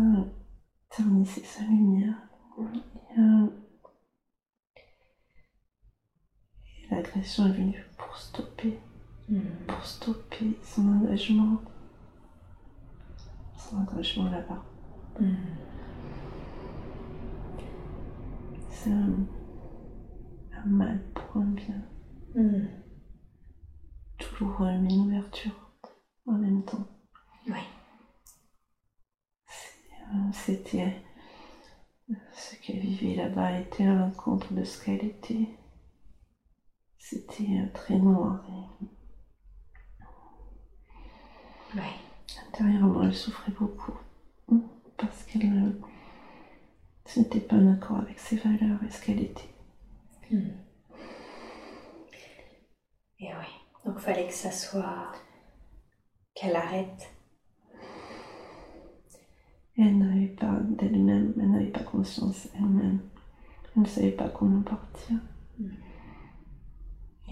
[0.90, 2.14] ternissait sa lumière.
[2.58, 3.46] Et, euh,
[6.84, 8.78] et l'agression est venue pour stopper,
[9.28, 9.40] Hmm.
[9.66, 11.60] pour stopper son engagement.
[13.58, 14.62] Son engagement là-bas.
[15.18, 15.34] Hmm.
[18.70, 19.16] C'est un,
[20.62, 21.82] un mal pour un bien.
[22.36, 22.68] Hmm.
[24.20, 25.72] douloureux, mais une ouverture
[26.26, 26.86] en même temps.
[27.48, 27.58] Oui.
[30.14, 31.02] Euh, C'était
[32.32, 35.48] ce qu'elle vivait là-bas était à l'encontre de ce qu'elle était.
[36.98, 38.44] C'était euh, très noir.
[38.48, 38.86] Et
[41.74, 41.82] Oui.
[42.48, 43.98] intérieurement, elle souffrait beaucoup
[44.96, 45.80] parce qu'elle euh,
[47.16, 49.50] n'était pas en accord avec ses valeurs et ce qu'elle était.
[50.30, 50.50] Hmm.
[53.18, 53.46] Et oui.
[53.84, 55.12] Donc fallait que ça soit
[56.34, 57.10] qu'elle arrête.
[59.78, 63.00] Elle n'avait pas d'elle-même, elle n'avait pas conscience elle-même.
[63.74, 65.16] Elle ne savait pas comment partir.
[65.58, 65.68] Mm.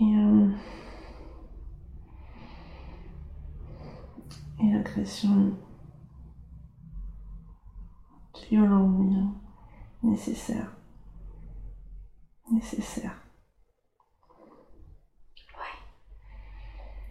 [0.01, 0.51] Et, euh,
[4.61, 5.55] et l'agression
[8.51, 9.07] violente,
[10.03, 10.71] mais nécessaire.
[12.51, 13.17] Nécessaire.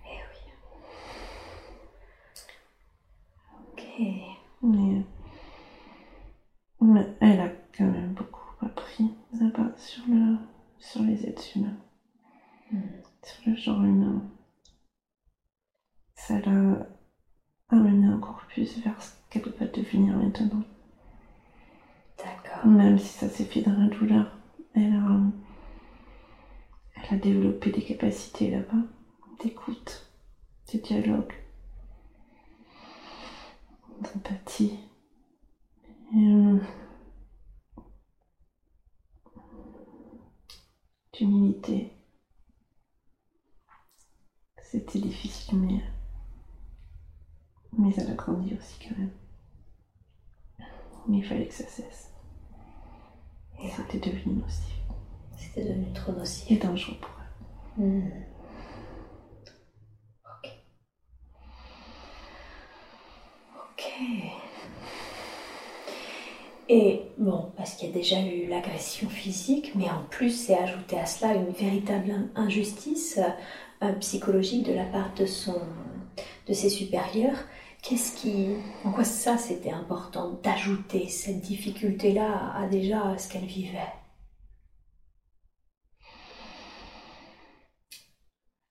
[0.05, 0.41] Eh oui.
[3.71, 3.83] Ok.
[4.61, 5.01] Mais, euh,
[6.83, 10.37] mais elle a quand même beaucoup appris là-bas sur, le,
[10.79, 11.77] sur les êtres humains,
[12.71, 12.79] Hmm.
[13.23, 14.23] sur le genre humain.
[16.15, 16.87] Ça l'a
[17.69, 20.63] amené encore plus vers ce qu'elle va devenir maintenant.
[22.17, 22.65] D'accord.
[22.65, 24.37] Même si ça s'est fait dans la douleur,
[24.73, 25.19] elle a,
[26.95, 28.87] elle a développé des capacités là-bas,
[29.43, 30.09] d'écoute,
[30.73, 31.33] de dialogue,
[34.01, 34.79] d'empathie.
[36.13, 36.59] Et, euh,
[41.13, 41.91] d'humilité.
[44.61, 45.81] C'était difficile, mais,
[47.77, 49.11] mais elle a grandi aussi quand même.
[51.07, 52.11] Mais il fallait que ça cesse.
[53.61, 54.75] Et C'était devenu nocif
[55.37, 56.59] C'était devenu trop et nocif.
[56.59, 57.11] dangereux pour
[57.77, 57.83] elle.
[57.85, 58.09] Hmm.
[60.25, 60.49] Ok.
[63.55, 64.52] Ok.
[66.69, 70.97] Et bon, parce qu'il y a déjà eu l'agression physique, mais en plus, c'est ajouté
[70.97, 73.19] à cela une véritable in- injustice
[73.81, 75.55] euh, psychologique de la part de son,
[76.47, 77.37] de ses supérieurs.
[77.81, 78.47] Qu'est-ce qui,
[78.85, 83.79] en quoi ça c'était important d'ajouter cette difficulté-là à déjà ce qu'elle vivait?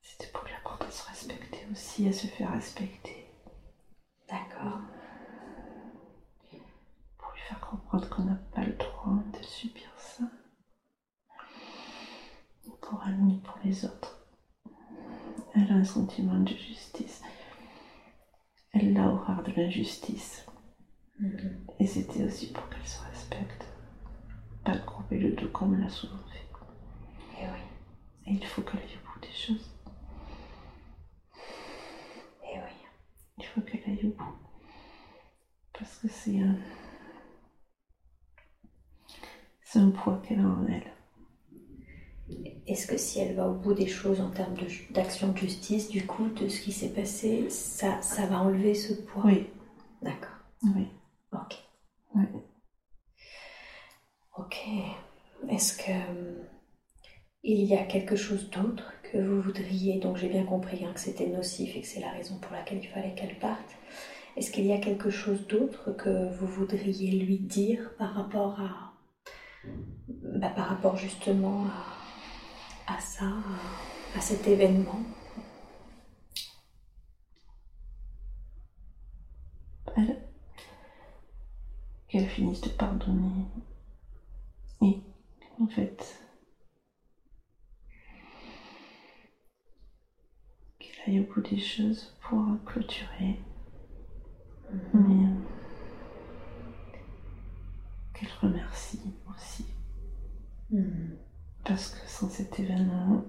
[0.01, 3.27] C'était pour apprendre à se respecter aussi, à se faire respecter.
[4.29, 4.81] D'accord.
[7.73, 10.25] Comprendre qu'on n'a pas le droit de subir ça.
[12.67, 14.19] Ni pour elle, ni pour les autres.
[15.55, 17.23] Elle a un sentiment de justice.
[18.75, 20.45] Elle a horreur de l'injustice.
[21.19, 21.65] Mhm.
[21.79, 23.67] Et c'était aussi pour qu'elle se respecte.
[24.67, 26.47] Pas couper le dos comme elle a souvent fait.
[27.43, 27.63] Et oui,
[28.27, 29.71] Et il faut qu'elle aille au bout des choses.
[32.45, 32.75] et oui.
[33.39, 34.37] Il faut qu'elle aille au bout.
[35.73, 36.57] Parce que c'est un...
[39.73, 40.93] C'est un poids qu'elle a en elle.
[42.67, 44.55] Est-ce que si elle va au bout des choses en termes
[44.91, 48.93] d'action de, justice, du coup, de ce qui s'est passé, ça, ça va enlever ce
[48.93, 49.23] poids?
[49.25, 49.47] Oui,
[50.03, 50.37] D'accord.
[50.65, 50.89] oui,
[51.33, 51.57] Ok.
[52.15, 52.25] oui.
[54.37, 54.59] Ok.
[55.49, 56.37] Est-ce que hum,
[57.43, 61.01] il y a quelque chose d'autre que vous voudriez Donc j'ai bien compris hein, que
[61.01, 63.75] c'était nocif et que c'est la raison pour laquelle il fallait qu'elle parte.
[64.37, 68.92] Est-ce qu'il y a quelque chose d'autre que vous voudriez lui dire par rapport à,
[69.65, 71.67] bah, par rapport justement
[72.87, 73.33] à, à ça,
[74.17, 75.01] à, cet événement
[79.97, 80.19] Elle...
[82.09, 83.47] Qu'elle finisse de pardonner.
[84.83, 85.01] Et
[85.59, 86.21] en fait,
[90.79, 93.41] qu'elle aille au bout des choses pour clôturer.
[94.93, 95.32] Mais
[98.43, 99.67] remercie aussi.
[100.71, 101.15] Hmm.
[101.65, 103.25] Parce que sans cet événement,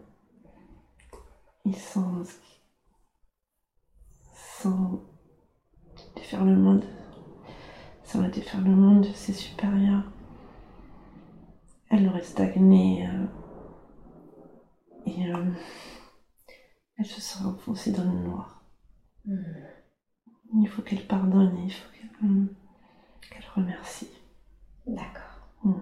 [1.66, 2.24] et sans,
[4.34, 5.01] sans
[6.16, 6.88] déferlement de,
[8.03, 10.03] sans le déferlement de ses supérieurs,
[11.89, 13.26] elle aurait stagné euh,
[15.05, 15.51] et euh,
[16.97, 18.64] elle se serait enfoncée dans le noir.
[19.26, 19.41] Hmm.
[20.55, 22.45] Il faut qu'elle pardonne, il faut qu'elle euh,
[23.30, 24.09] qu'elle remercie.
[24.86, 25.48] D'accord.
[25.64, 25.80] Hmm.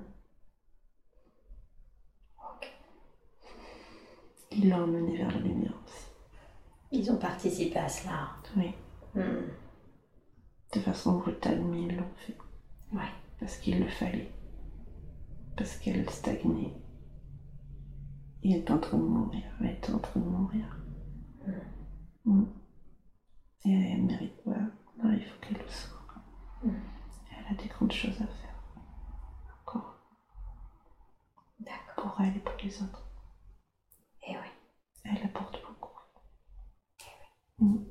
[2.37, 2.71] Ok.
[4.51, 6.05] Il l'a emmenée vers la lumière aussi.
[6.91, 8.29] Ils ont participé à cela.
[8.57, 8.73] Oui,
[9.13, 9.49] Hmm.
[10.73, 12.37] de façon brutale, mais ils l'ont fait.
[12.93, 13.09] Ouais.
[13.39, 14.31] Parce qu'il le fallait.
[15.57, 16.73] Parce qu'elle stagnait.
[18.43, 19.43] Il est en train de mourir.
[19.59, 20.65] Elle est en train de mourir.
[22.25, 22.43] Mm.
[23.65, 24.51] Et elle mérite pas.
[24.51, 25.99] Non, il faut qu'elle le soit.
[26.63, 28.55] Elle a des grandes choses à faire.
[29.61, 29.95] Encore.
[31.59, 31.90] D'accord.
[32.01, 33.05] Pour elle et pour les autres.
[34.27, 34.49] Et oui.
[35.05, 35.99] Elle apporte beaucoup.
[37.59, 37.83] Mm.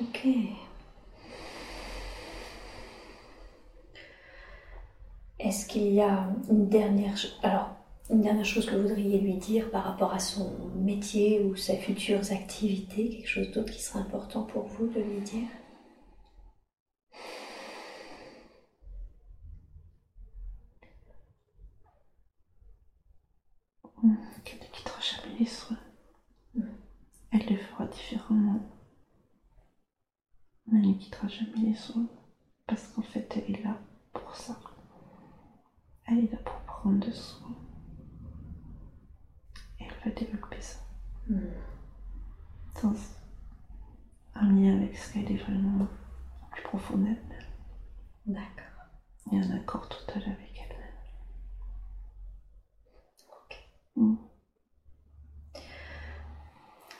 [0.00, 0.26] Ok.
[5.38, 7.14] Est-ce qu'il y a une dernière,
[8.08, 11.76] une dernière chose que vous voudriez lui dire par rapport à son métier ou ses
[11.76, 15.48] futures activités, quelque chose d'autre qui serait important pour vous de lui dire
[24.04, 24.16] Mm.
[24.44, 25.78] Qu'elle ne quittera jamais les soins.
[26.54, 26.62] Mm.
[27.32, 28.60] Elle le fera différemment.
[30.66, 32.06] Mais elle ne quittera jamais les soins.
[32.66, 33.78] Parce qu'en fait, elle est là
[34.12, 34.58] pour ça.
[36.06, 37.54] Elle est là pour prendre soin.
[39.80, 40.78] Et elle va développer ça.
[42.82, 42.94] Dans
[44.34, 45.86] un lien avec ce qu'elle est vraiment
[46.50, 47.44] plus profond d'elle-même.
[48.26, 48.64] D'accord.
[49.32, 50.98] Et un accord total avec elle-même.
[53.28, 53.68] Ok.
[53.96, 54.16] Mm.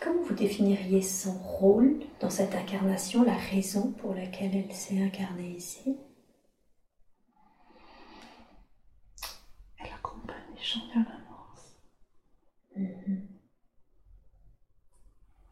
[0.04, 5.56] Comment vous définiriez son rôle dans cette incarnation, la raison pour laquelle elle s'est incarnée
[5.56, 5.96] ici?
[9.78, 11.56] Elle accompagne les gens vers la mort.
[12.76, 13.28] Mhm.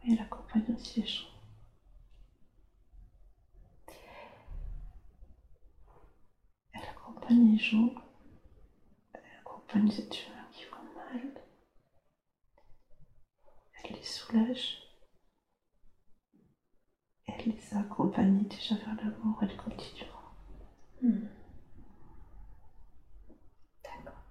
[0.05, 1.28] Et elle accompagne aussi les gens.
[6.74, 7.94] Elle accompagne les gens.
[9.14, 11.42] Elle accompagne les êtres humains qui vont mal.
[13.93, 14.78] Les soulage.
[17.26, 17.82] Elle les a
[18.45, 19.38] déjà vers la mort.
[19.43, 20.32] Elle continuera.
[21.03, 21.26] Hmm.
[23.84, 24.22] D'accord.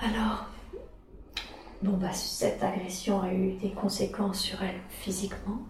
[0.00, 0.46] Alors,
[1.82, 5.60] bon bah cette agression a eu des conséquences sur elle physiquement,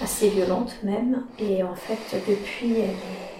[0.00, 3.31] assez violentes même, et en fait depuis elle, est-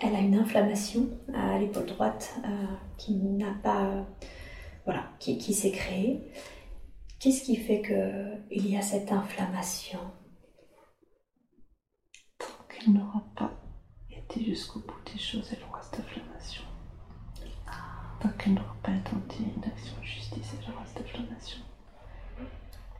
[0.00, 2.66] elle a une inflammation à l'épaule droite euh,
[2.98, 4.06] qui n'a pas,
[4.84, 6.30] voilà, qui, qui s'est créée.
[7.18, 10.00] Qu'est-ce qui fait que il y a cette inflammation?
[12.38, 13.52] Tant qu'elle n'aura pas
[14.10, 16.62] été jusqu'au bout des choses, elle aura cette inflammation.
[18.20, 21.58] Tant qu'elle n'aura pas intenté une action de justice, elle aura cette inflammation.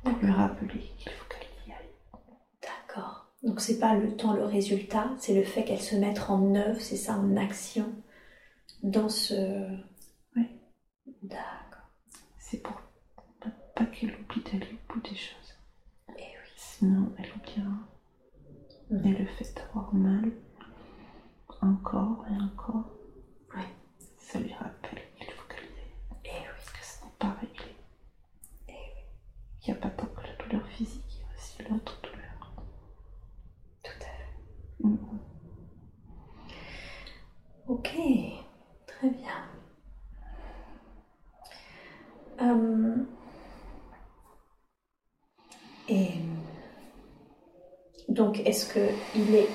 [0.03, 1.95] Pour lui rappeler qu'il faut qu'elle y aille.
[2.63, 3.27] D'accord.
[3.47, 6.81] Donc c'est pas le temps, le résultat, c'est le fait qu'elle se mette en œuvre,
[6.81, 7.87] c'est ça, en action
[8.83, 9.35] dans ce.
[10.37, 10.47] Oui.
[11.23, 11.89] D'accord.
[12.39, 12.81] C'est pour
[13.41, 15.55] pas- pas qu'elle oublie d'aller au bout des choses.
[16.19, 16.51] Et oui.
[16.57, 17.77] Sinon, elle oubliera.
[19.05, 20.31] Et le fait d'avoir mal,
[21.63, 22.91] encore et encore,
[23.57, 23.63] Ouais.
[24.19, 26.37] ça lui rappelle qu'il faut qu'elle y aille.
[26.37, 26.65] Et oui.
[26.73, 27.77] Que ce n'est pas réglé.
[28.69, 29.03] Et oui.
[29.63, 32.53] Il n'y a pas tant que la douleur physique, il y a aussi l'autre douleur.
[33.83, 34.35] Tout à fait.
[34.76, 34.76] Mhm.
[37.67, 37.91] Ok.
[38.87, 39.45] Très bien.
[42.41, 43.05] Euh,
[45.89, 46.09] Et
[48.09, 48.81] donc, est-ce que
[49.15, 49.49] il est,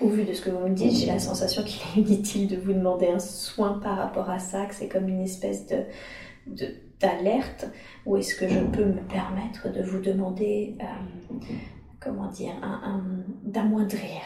[0.00, 2.56] au vu de ce que vous me dites, j'ai la sensation qu'il est inutile de
[2.56, 5.84] vous demander un soin par rapport à ça, que c'est comme une espèce de
[7.00, 7.66] d'alerte,
[8.06, 10.84] ou est-ce que je peux me permettre de vous demander, euh,
[12.00, 12.54] comment dire,
[13.44, 14.20] d'amoindrir?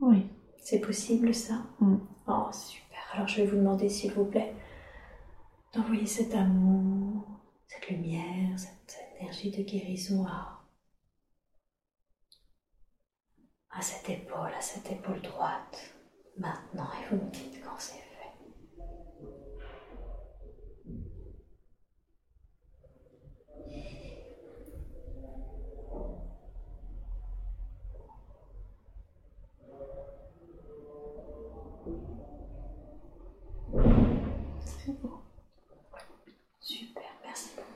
[0.00, 0.26] Oui.
[0.58, 1.96] C'est possible ça Mm.
[2.26, 2.98] Oh, super.
[3.12, 4.54] Alors je vais vous demander, s'il vous plaît,
[5.74, 7.24] d'envoyer cet amour,
[7.66, 10.62] cette lumière, cette énergie de guérison à,
[13.70, 15.94] à cette épaule, à cette épaule droite.
[16.38, 17.94] Maintenant, et vous me dites quand c'est
[35.02, 35.10] bon.
[36.60, 37.66] Super, merci beaucoup.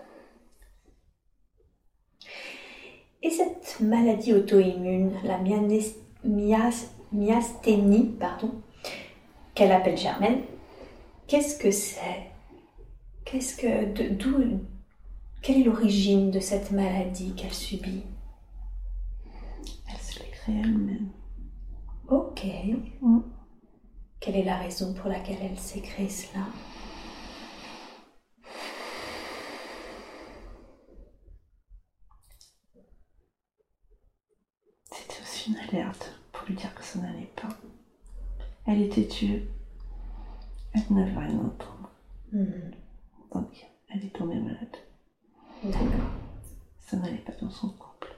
[3.24, 8.52] Et cette maladie auto-immune, la myas- myas- myasthénie, pardon,
[9.54, 10.42] qu'elle appelle Germaine,
[11.26, 12.30] qu'est-ce que c'est?
[13.24, 14.60] Qu'est-ce que, d'où,
[15.42, 18.04] quelle est l'origine de cette maladie qu'elle subit?
[19.90, 21.08] Elle se les crée elle-même.
[22.08, 22.44] Ok.
[23.00, 23.20] Mm.
[24.20, 26.44] Quelle est la raison pour laquelle elle s'est créée cela
[34.92, 37.49] C'était aussi une alerte pour lui dire que ça n'allait pas.
[38.66, 39.49] Elle était tuée.
[40.72, 41.90] Elle n'avait rien entendre.
[42.32, 42.72] Mhm.
[43.32, 44.76] Donc, elle est tombée malade.
[45.62, 46.11] D'accord.
[46.80, 48.14] Ça n'allait pas dans son couple.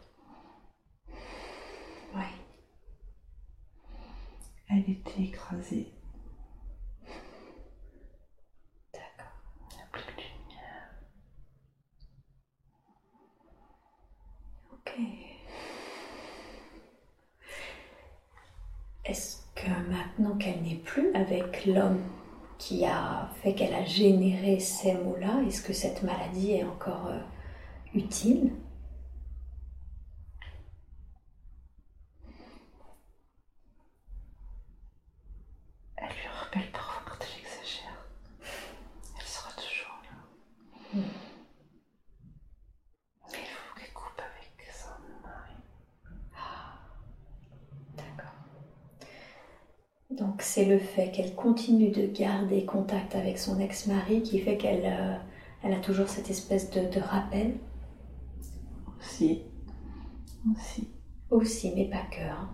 [2.14, 2.24] Oui.
[4.68, 5.92] Elle était écrasée.
[8.92, 9.32] D'accord.
[9.70, 10.90] Il n'y a plus de lumière.
[14.72, 14.92] Ok.
[19.04, 22.00] Est-ce que maintenant qu'elle n'est plus avec l'homme
[22.58, 27.18] qui a fait qu'elle a généré ces mots-là, est-ce que cette maladie est encore euh,
[27.94, 28.52] utile
[35.96, 38.06] Elle lui rappelle parfois quand elle exagère.
[39.18, 40.98] Elle sera toujours là.
[40.98, 41.02] Mm.
[43.32, 45.56] Mais il faut qu'elle coupe avec son mari.
[47.96, 48.34] D'accord.
[50.10, 51.34] Donc c'est le fait qu'elle
[51.66, 55.16] continue de garder contact avec son ex-mari qui fait qu'elle euh,
[55.64, 57.58] elle a toujours cette espèce de, de rappel
[59.00, 59.42] Aussi.
[60.54, 60.88] Aussi.
[61.30, 62.20] aussi, mais pas que.
[62.22, 62.48] hein.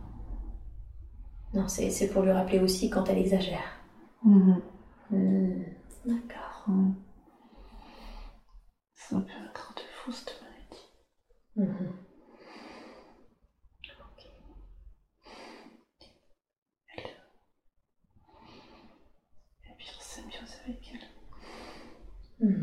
[1.53, 3.79] Non, c'est pour lui rappeler aussi quand elle exagère.
[4.25, 4.63] Mhm.
[5.11, 5.63] Hmm,
[6.07, 6.65] D'accord.
[6.69, 6.95] Mhm.
[8.95, 10.89] C'est un peu un garde-fou cette maladie.
[11.57, 11.93] Mhm.
[14.01, 14.27] Ok.
[16.97, 17.05] Elle.
[19.69, 22.49] Elle vit en symbiose avec elle.
[22.49, 22.63] Hmm.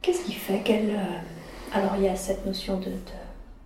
[0.00, 0.90] Qu'est-ce qui fait qu'elle...
[0.90, 1.18] euh,
[1.72, 2.90] Alors il y a cette notion de, de-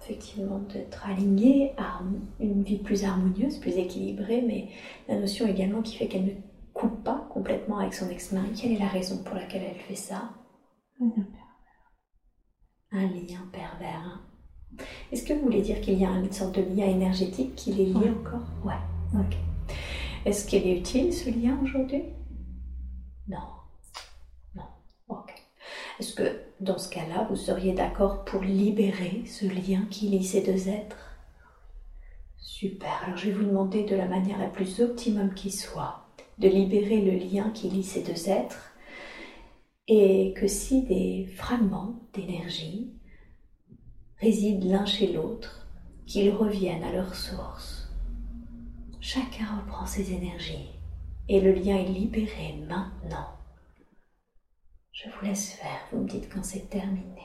[0.03, 4.69] effectivement d'être alignée, harm- une vie plus harmonieuse, plus équilibrée, mais
[5.09, 6.33] la notion également qui fait qu'elle ne
[6.73, 8.51] coupe pas complètement avec son ex-mari.
[8.59, 10.31] Quelle est la raison pour laquelle elle fait ça?
[11.01, 11.21] Il y
[12.97, 14.03] a Un lien pervers.
[14.07, 14.21] hein.
[15.13, 17.87] Est-ce que vous voulez dire qu'il y a une sorte de lien énergétique qui les
[17.87, 18.47] lie encore?
[18.65, 18.75] Ouais,
[19.15, 19.37] ok.
[20.25, 22.03] Est-ce qu'il est utile ce lien aujourd'hui?
[23.29, 23.39] Non.
[25.99, 30.43] Est-ce que dans ce cas-là, vous seriez d'accord pour libérer ce lien qui lie ces
[30.43, 31.17] deux êtres?
[32.37, 33.03] Super.
[33.05, 36.07] Alors je vais vous demander de la manière la plus optimum qui soit
[36.39, 38.73] de libérer le lien qui lie ces deux êtres
[39.89, 42.93] et que si des fragments d'énergie
[44.19, 45.67] résident l'un chez l'autre,
[46.07, 47.89] qu'ils reviennent à leur source.
[49.01, 50.69] Chacun reprend ses énergies
[51.29, 53.38] et le lien est libéré maintenant.
[55.01, 57.23] Je vous laisse faire, vous me dites quand c'est terminé.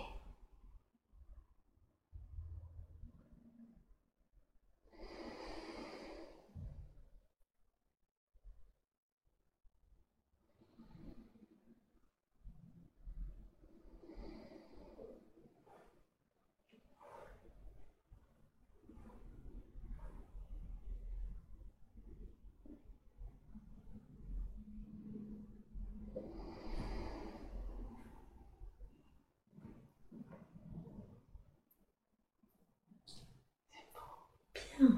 [34.80, 34.90] Bien.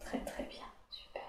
[0.00, 0.66] Très très bien.
[0.90, 1.22] Super.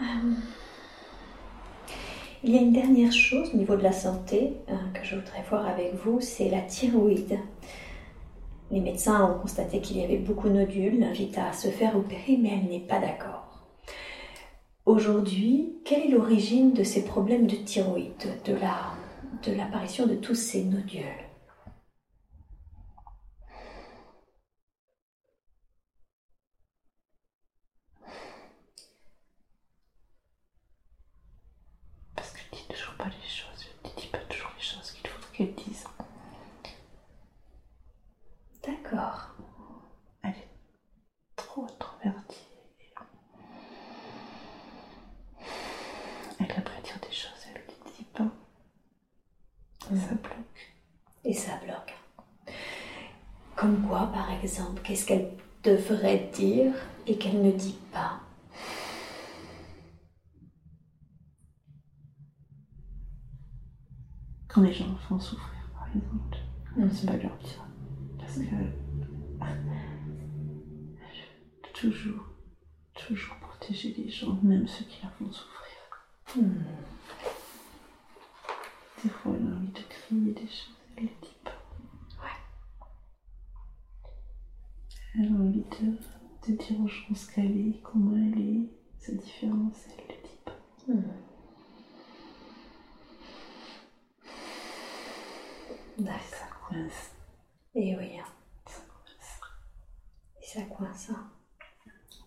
[0.00, 0.34] Euh,
[2.41, 5.42] Il y a une dernière chose au niveau de la santé euh, que je voudrais
[5.48, 7.38] voir avec vous, c'est la thyroïde.
[8.70, 12.38] Les médecins ont constaté qu'il y avait beaucoup de nodules, l'invitent à se faire opérer,
[12.40, 13.62] mais elle n'est pas d'accord.
[14.86, 18.12] Aujourd'hui, quelle est l'origine de ces problèmes de thyroïde,
[18.44, 21.02] de l'apparition de tous ces nodules
[32.16, 33.66] Parce qu'elle dit toujours pas les choses.
[33.84, 35.84] Elle ne dit pas toujours les choses qu'il faudrait qu'elle dise.
[38.64, 39.34] D'accord.
[40.22, 40.48] Elle est
[41.36, 42.46] trop introvertie.
[46.38, 48.30] Elle aimerait dire des choses, elle ne les dit pas.
[49.80, 50.74] Ça bloque.
[51.24, 51.94] Et ça bloque.
[53.56, 55.30] Comme quoi, par exemple, qu'est-ce qu'elle
[55.62, 56.72] devrait dire
[57.06, 58.20] et qu'elle ne dit pas
[64.48, 66.36] Quand les gens font souffrir, par exemple,
[66.92, 67.64] c'est pas leur dire.
[68.18, 68.44] Parce que.
[71.72, 72.26] toujours,
[72.94, 76.36] toujours protéger les gens, même ceux qui leur font souffrir.
[76.36, 76.64] Hmm.
[79.02, 81.52] Des fois, elle a envie de crier des choses, elle ne les dit pas.
[85.14, 85.96] Elle a envie de,
[86.48, 90.22] de dire aux gens ce qu'elle est, comment elle est, sa différence, elle ne le
[90.22, 90.56] dit pas.
[90.88, 91.02] Hmm.
[95.98, 96.20] D'accord.
[96.30, 97.10] Ça coince.
[97.74, 98.18] Et oui.
[98.18, 98.24] hein.
[100.40, 101.14] C'est à quoi ça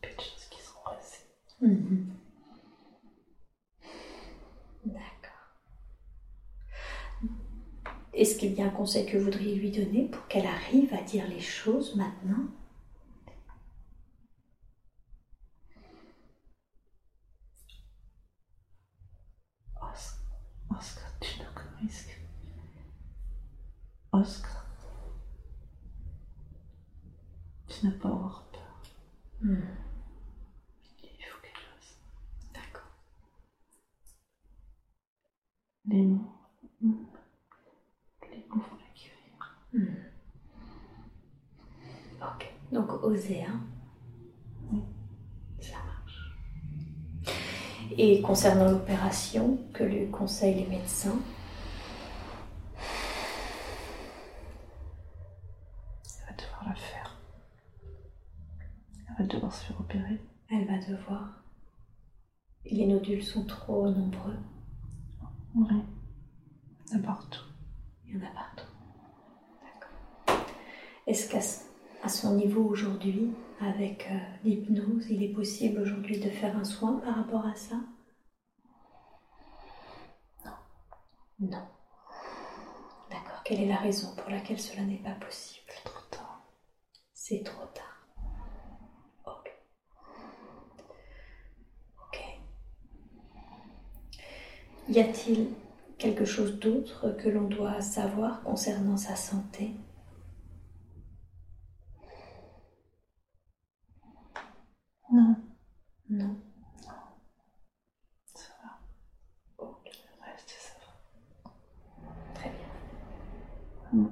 [0.02, 1.26] Peu de choses qui sont passées.
[1.62, 2.08] Mhm.
[4.86, 5.32] D'accord.
[8.14, 11.02] Est-ce qu'il y a un conseil que vous voudriez lui donner pour qu'elle arrive à
[11.04, 12.48] dire les choses maintenant
[19.82, 20.20] Oscar,
[20.70, 22.20] Oscar, tu ne connais que.
[24.20, 24.66] Oscar.
[27.68, 28.82] Tu n'as pas à avoir peur.
[29.42, 29.56] Hmm.
[31.04, 32.54] Il faut qu'elle ose.
[32.54, 32.88] D'accord.
[35.86, 36.32] Les mots.
[36.82, 36.94] hmm,
[38.32, 39.58] Les mots vont la guérir.
[39.74, 39.96] Hmm.
[42.22, 42.54] Ok.
[42.72, 43.60] Donc oser, hein
[44.72, 44.82] Oui.
[45.60, 46.34] Ça marche.
[47.98, 51.20] Et concernant l'opération que lui conseillent les médecins,
[56.74, 57.18] Faire.
[59.08, 60.20] Elle va devoir se faire opérer.
[60.50, 61.44] elle va devoir.
[62.66, 64.38] Les nodules sont trop nombreux.
[65.56, 65.84] Oui.
[66.92, 68.08] N'importe où.
[68.08, 68.66] Il y en a partout.
[69.62, 70.46] D'accord.
[71.08, 71.40] Est-ce qu'à
[72.04, 77.00] à son niveau aujourd'hui, avec euh, l'hypnose, il est possible aujourd'hui de faire un soin
[77.00, 77.76] par rapport à ça?
[80.46, 80.52] Non.
[81.40, 81.68] Non.
[83.10, 83.42] D'accord.
[83.46, 85.72] Quelle est la raison pour laquelle cela n'est pas possible?
[87.28, 88.06] C'est trop tard.
[89.26, 89.52] Ok.
[92.04, 92.20] Ok.
[94.90, 95.50] Y a-t-il
[95.98, 99.72] quelque chose d'autre que l'on doit savoir concernant sa santé
[105.12, 105.36] Non,
[106.10, 106.36] Non.
[108.36, 109.66] ça va.
[109.66, 109.86] Ok.
[109.86, 110.74] Le reste, ça
[111.46, 111.52] va.
[112.36, 114.02] Très bien.
[114.04, 114.10] Mm.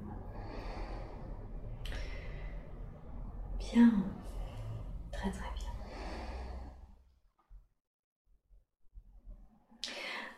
[3.59, 3.91] Bien.
[5.11, 5.71] Très très bien.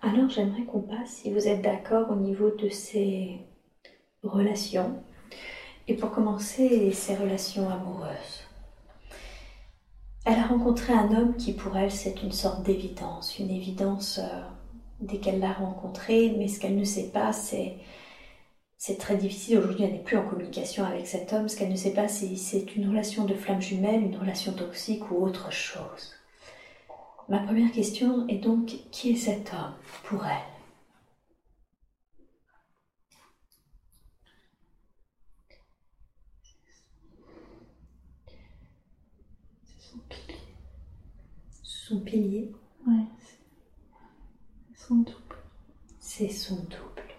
[0.01, 3.39] Alors j'aimerais qu'on passe, si vous êtes d'accord, au niveau de ces
[4.23, 5.01] relations.
[5.87, 8.43] Et pour commencer, ces relations amoureuses.
[10.25, 14.41] Elle a rencontré un homme qui pour elle c'est une sorte d'évidence, une évidence euh,
[14.99, 17.77] dès qu'elle l'a rencontré, mais ce qu'elle ne sait pas c'est
[18.77, 21.47] c'est très difficile aujourd'hui, elle n'est plus en communication avec cet homme.
[21.47, 25.09] Ce qu'elle ne sait pas, si c'est une relation de flamme jumelle, une relation toxique
[25.09, 26.13] ou autre chose.
[27.29, 29.73] Ma première question est donc qui est cet homme
[30.03, 30.54] pour elle?
[41.87, 42.51] Son pilier,
[42.87, 43.05] Ouais,
[44.73, 45.35] c'est son double.
[45.99, 47.13] c'est son double.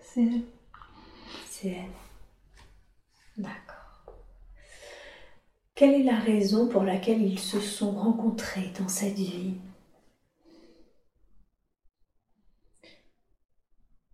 [0.00, 0.42] C'est elle.
[1.46, 1.92] C'est elle.
[3.36, 4.14] D'accord.
[5.76, 9.54] Quelle est la raison pour laquelle ils se sont rencontrés dans cette vie?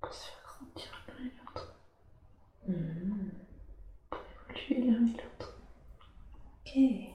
[0.00, 1.74] Pour se faire grandir l'un et l'autre.
[2.68, 3.30] Hmm,
[4.10, 4.20] Pour
[4.58, 5.58] évoluer l'un et l'autre.
[6.66, 7.11] Ok.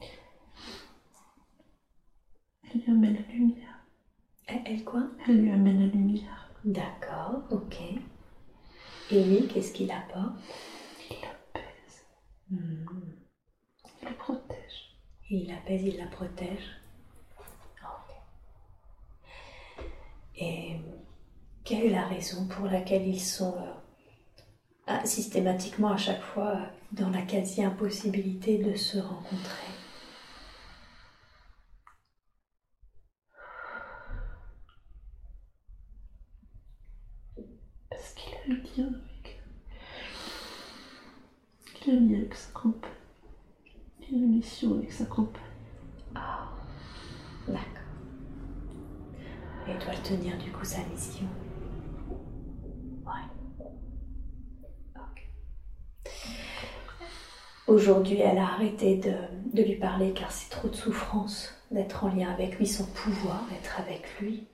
[2.87, 3.85] Elle lui amène la lumière.
[4.47, 5.03] Elle, elle quoi?
[5.27, 6.49] Elle lui amène la lumière.
[6.63, 7.77] D'accord, ok.
[9.11, 10.37] Et lui, qu'est-ce qu'il apporte?
[11.09, 12.05] Il l'apaise.
[12.49, 12.85] Hmm.
[14.01, 14.97] Il la protège.
[15.29, 16.79] Il l'apaise, il la protège?
[17.83, 18.15] Ok.
[20.37, 20.77] Et
[21.65, 23.73] quelle est la raison pour laquelle ils sont euh,
[24.87, 29.76] ah, systématiquement à chaque fois euh, dans la quasi-impossibilité de se rencontrer?
[38.47, 39.41] Lien avec.
[41.85, 42.91] Lien avec sa compagne.
[43.99, 45.41] Il a une mission avec sa compagne.
[46.15, 46.49] Ah,
[47.47, 47.65] d'accord.
[49.67, 51.27] Il doit le tenir du coup sa mission.
[53.05, 53.11] Ouais.
[57.67, 59.13] Aujourd'hui, elle a arrêté de,
[59.53, 63.45] de lui parler car c'est trop de souffrance d'être en lien avec lui, son pouvoir
[63.49, 64.47] d'être avec lui.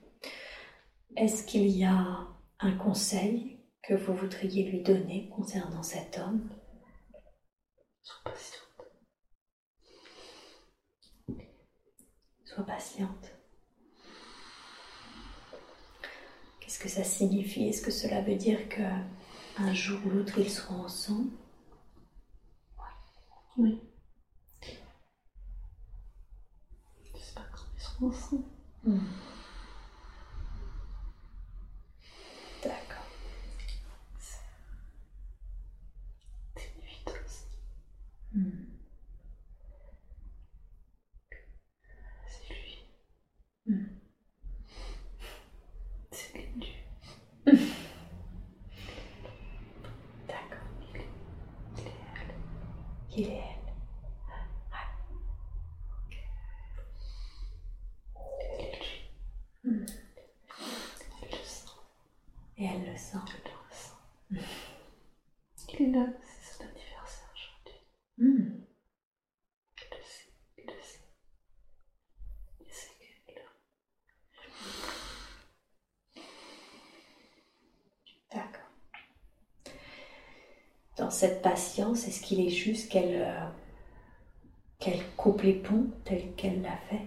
[1.16, 2.26] Est-ce qu'il y a
[2.58, 6.48] un conseil que vous voudriez lui donner concernant cet homme
[8.02, 8.60] Sois patiente.
[12.44, 13.30] Sois patiente.
[16.60, 17.68] Qu'est-ce que ça signifie?
[17.68, 18.82] Est-ce que cela veut dire que
[19.58, 21.30] un jour ou l'autre ils seront ensemble?
[23.56, 23.80] Oui.
[27.14, 28.44] J'espère seront ensemble.
[28.84, 29.33] D'accord.
[53.14, 53.53] Yeah.
[81.14, 83.46] cette patience, est-ce qu'il est juste qu'elle euh,
[84.78, 87.02] qu'elle coupe les ponts tel qu'elle l'a fait?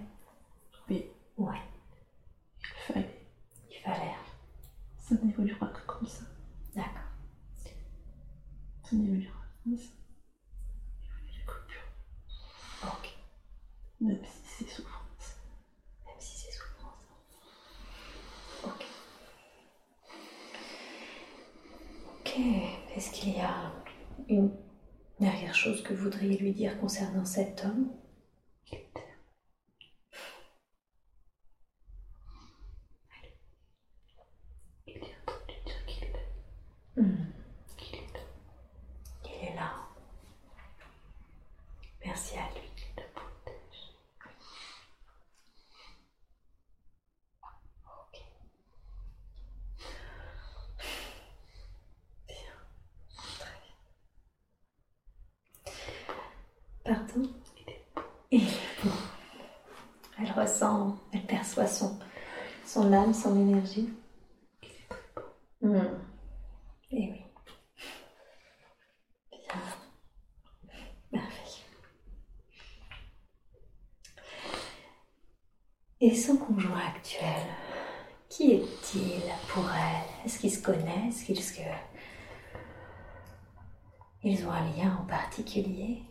[26.80, 27.88] concernant cet homme
[63.14, 63.90] son énergie.
[66.92, 67.22] Et oui.
[69.32, 69.62] Bien.
[71.12, 71.66] Merveilleux.
[76.02, 77.46] Et son conjoint actuel,
[78.30, 80.26] qui est-il pour elle?
[80.26, 81.54] Est-ce qu'ils se connaissent Est-ce
[84.22, 86.02] qu'ils ont un lien en particulier?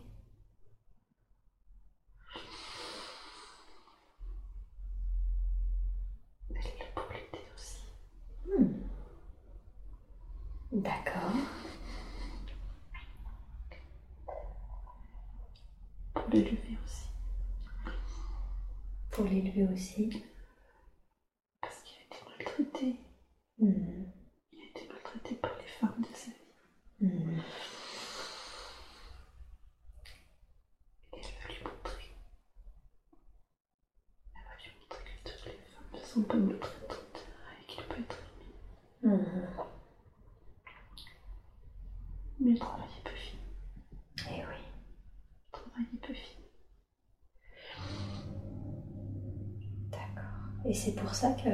[50.65, 51.49] Et c'est pour ça que,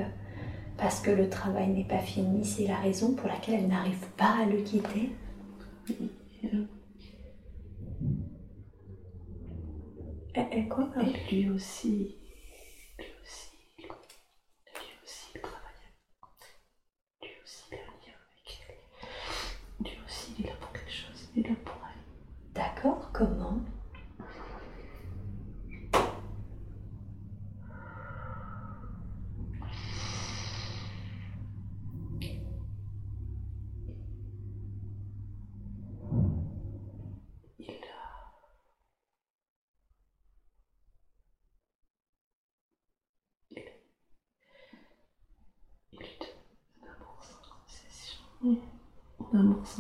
[0.77, 4.38] parce que le travail n'est pas fini, c'est la raison pour laquelle elle n'arrive pas
[4.41, 5.11] à le quitter.
[5.89, 6.65] Et, euh,
[10.69, 12.15] quoi, et hein lui aussi,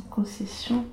[0.09, 0.91] concession.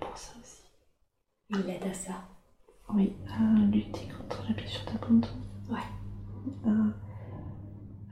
[0.00, 0.62] pour ça aussi.
[1.50, 2.24] Il l'aide à ça.
[2.92, 5.28] Oui, à lutter contre la blessure d'abandon.
[5.70, 5.78] Ouais.
[6.66, 6.90] Euh,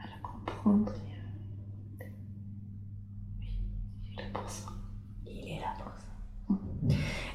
[0.01, 0.93] à la comprendre.
[3.39, 3.49] Oui,
[4.05, 4.69] il est là pour ça.
[5.27, 6.13] Il est là pour ça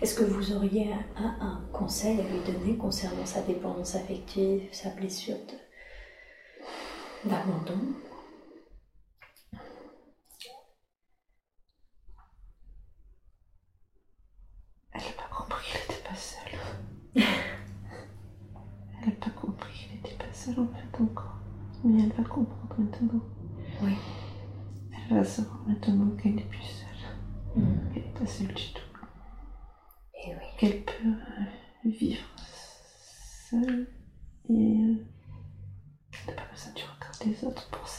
[0.02, 5.38] est-ce que vous auriez un, conseil à lui donner concernant sa dépendance affective, sa blessure
[7.24, 7.80] d'abandon?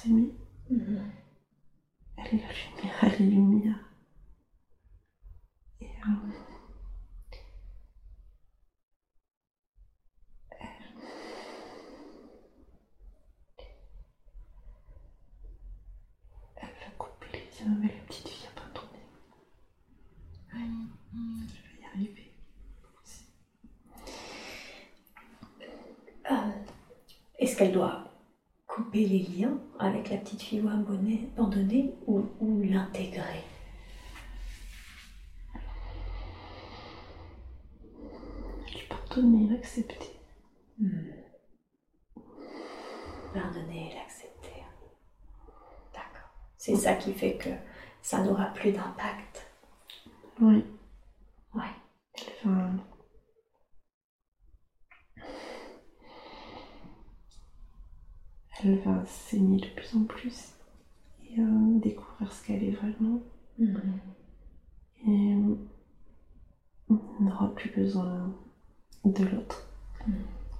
[0.06, 0.32] Mhm.
[2.16, 3.78] Elle est la lumière, elle est lumière.
[5.80, 6.32] Et euh,
[10.50, 10.68] elle,
[16.56, 19.04] elle va couper les liens avec la petite fille abandonnée.
[20.52, 20.68] Ouais,
[21.48, 22.32] je vais y arriver.
[26.30, 26.34] Euh,
[27.38, 28.04] Est-ce qu'elle doit
[28.66, 29.58] couper les liens
[30.08, 33.44] avec la petite fille abandonnée, abandonnée ou, ou l'intégrer
[38.72, 40.18] Lui pardonner, l'accepter.
[40.78, 41.10] Hmm.
[43.34, 44.62] Pardonner et l'accepter.
[45.92, 46.30] D'accord.
[46.56, 47.50] C'est ça qui fait que
[48.02, 49.50] ça n'aura plus d'impact.
[50.40, 50.64] Oui.
[51.54, 51.62] Ouais.
[52.44, 52.50] Elle
[58.64, 60.52] Elle va s'aimer de plus en plus
[61.30, 63.20] et euh, découvrir ce qu'elle est vraiment.
[63.58, 64.00] Mhm.
[65.06, 65.34] Et
[66.90, 68.34] on n'aura plus besoin
[69.04, 69.64] de l'autre
[70.06, 70.12] Mm.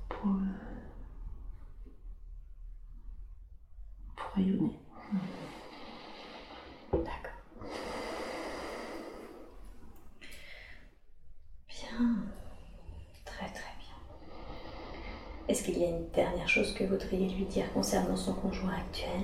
[0.08, 0.34] pour, euh,
[4.16, 4.78] pour rayonner.
[6.92, 7.32] D'accord.
[11.68, 12.16] Bien.
[13.24, 13.96] Très très bien.
[15.48, 18.74] Est-ce qu'il y a une dernière chose que vous voudriez lui dire concernant son conjoint
[18.74, 19.22] actuel?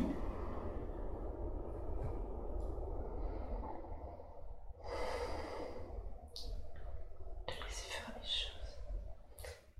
[7.46, 8.78] De laisser faire les choses.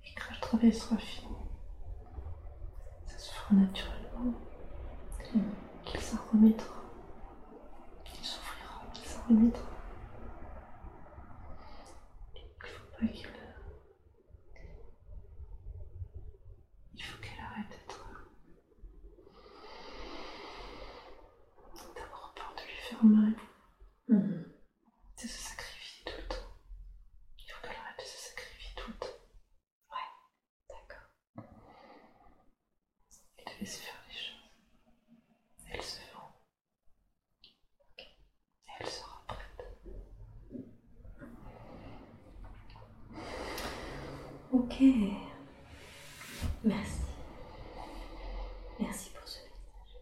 [0.04, 1.34] Et quand le travail sera fini,
[3.06, 4.34] ça se naturellement.
[5.84, 6.74] Qu'il s'en remettra.
[8.04, 9.64] Qu'il souffrira, qu'il s'en remettra.
[12.34, 13.28] Il faut pas qu'il.
[16.94, 18.00] Il faut qu'elle arrête d'être.
[21.94, 23.34] d'avoir peur de lui faire mal.
[24.08, 24.44] Mhm.
[25.16, 26.50] de se sacrifier tout le temps.
[27.38, 29.06] Il faut qu'elle arrête de se sacrifier tout le temps.
[30.68, 31.08] D'accord.
[33.38, 34.50] Et de laisser faire les choses.
[35.72, 36.34] Elle se vend.
[37.98, 38.02] Et
[38.80, 39.64] elle sera prête.
[44.52, 44.76] Ok.
[46.64, 47.00] Merci.
[48.80, 49.98] Merci pour ce message.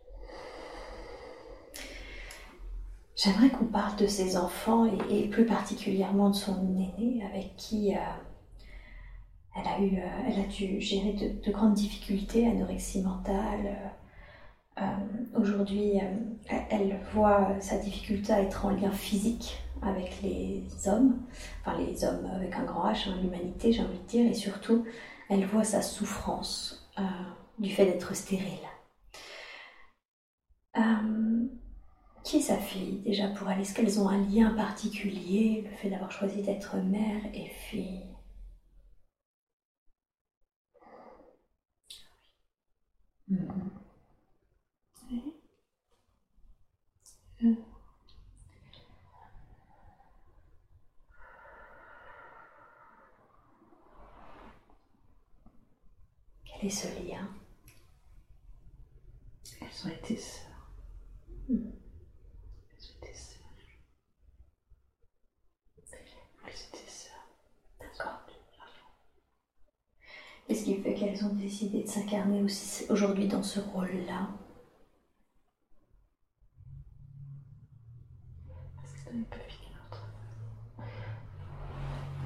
[3.98, 7.98] De ses enfants et, plus particulièrement de son aîné avec qui euh,
[9.54, 13.92] elle, a eu, euh, elle a dû gérer de, de grandes difficultés, anorexie mentale.
[14.80, 14.82] euh,
[15.38, 16.00] Aujourd'hui,
[16.70, 21.20] elle, voit sa difficulté à être en lien physique avec les hommes,
[21.60, 24.84] enfin les hommes avec un grand H, hein, l'humanité j'ai envie de dire, et surtout
[25.28, 26.90] elle voit sa souffrance
[27.58, 28.58] du fait d'être stérile.
[32.24, 33.60] Qui est sa fille déjà pour elle?
[33.60, 38.06] Est-ce qu'elles ont un lien particulier, le fait d'avoir choisi d'être mère et fille?
[56.44, 57.28] Quel est ce lien?
[59.60, 60.70] Elles ont été sœurs.
[61.48, 61.70] Mm.
[62.70, 63.38] Elles ont été sœurs.
[66.46, 67.26] Elles étaient sœurs.
[67.80, 68.20] D'accord.
[70.46, 71.34] Qu'est-ce qui fait qu'elles ont
[71.68, 74.28] de s'incarner aussi aujourd'hui dans ce rôle-là
[78.76, 80.92] Parce qu'elles n'avaient pas fini leur travail.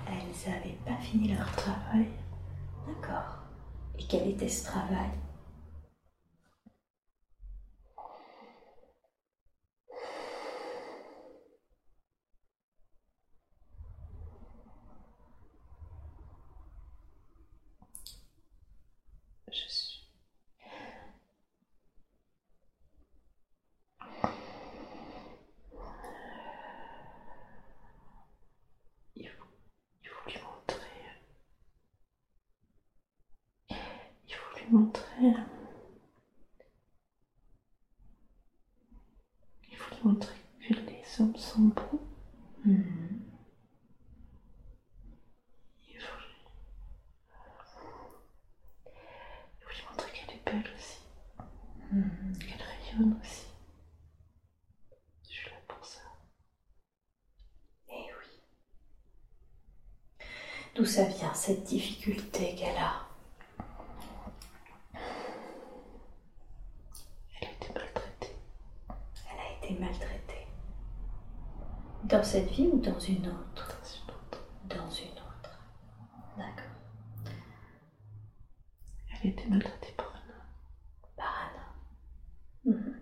[0.08, 2.06] Elles n'avaient pas fini leur travail.
[2.86, 3.38] D'accord.
[3.98, 5.10] Et quel était ce travail
[19.52, 20.06] Je suis.
[29.14, 29.46] Il faut,
[30.02, 30.80] il faut lui montrer
[35.20, 35.46] faire.
[39.70, 42.00] Il faut lui montrer que les hommes sont bons.
[42.64, 43.20] Mhm.
[45.88, 46.34] Il faut lui,
[49.58, 50.98] il faut lui montrer qu'elle est belle aussi,
[51.92, 52.38] Mhm.
[52.38, 53.46] qu'elle rayonne aussi.
[55.24, 56.00] Je suis là pour ça.
[57.88, 58.28] Eh oui.
[60.74, 63.02] D'où ça vient cette difficulté qu'elle a
[67.40, 68.36] Elle a été maltraitée.
[69.30, 70.46] Elle a été maltraitée.
[72.04, 74.44] Dans cette vie ou dans une autre Dans une autre.
[74.64, 75.60] Dans une autre.
[76.36, 77.32] D'accord.
[79.10, 80.46] Elle a été maltraitée par un homme.
[81.16, 81.34] Par
[82.66, 82.76] un homme.
[82.76, 83.00] Mhm.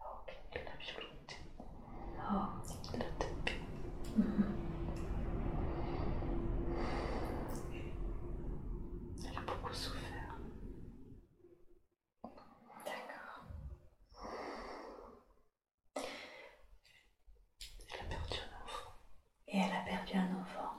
[0.00, 0.32] Ok.
[0.52, 1.40] Elle l'a violentée.
[2.30, 2.62] Oh.
[2.94, 3.60] Elle l'a tapée.
[4.16, 4.52] Mhm.
[9.28, 10.38] Elle a beaucoup souffert.
[12.84, 13.44] D'accord.
[17.88, 18.92] Elle a perdu un enfant.
[19.48, 20.72] Et elle a perdu un enfant.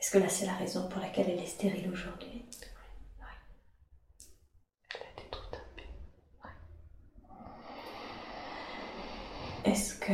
[0.00, 2.44] Est-ce que là c'est la raison pour laquelle elle est stérile aujourd'hui
[4.90, 5.88] Elle a été trop tapée.
[9.64, 10.12] Est-ce que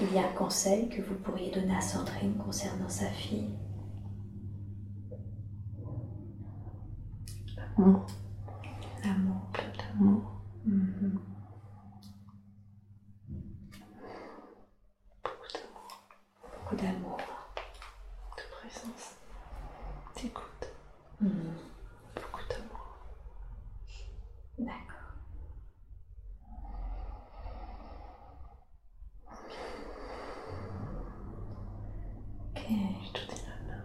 [0.00, 3.50] il y a un conseil que vous pourriez donner à Sandrine concernant sa fille?
[7.56, 8.06] L'amour.
[9.02, 10.32] Plein d'amour.
[10.64, 11.20] Mhm.
[15.22, 15.98] Beaucoup d'amour.
[16.42, 17.16] Beaucoup d'amour.
[18.36, 19.16] De présence.
[20.16, 20.70] D'écoute.
[21.20, 21.54] Mhm.
[22.14, 22.96] Beaucoup d'amour.
[24.58, 25.12] D'accord.
[32.54, 32.68] Ok.
[32.68, 33.84] Lui donner la main.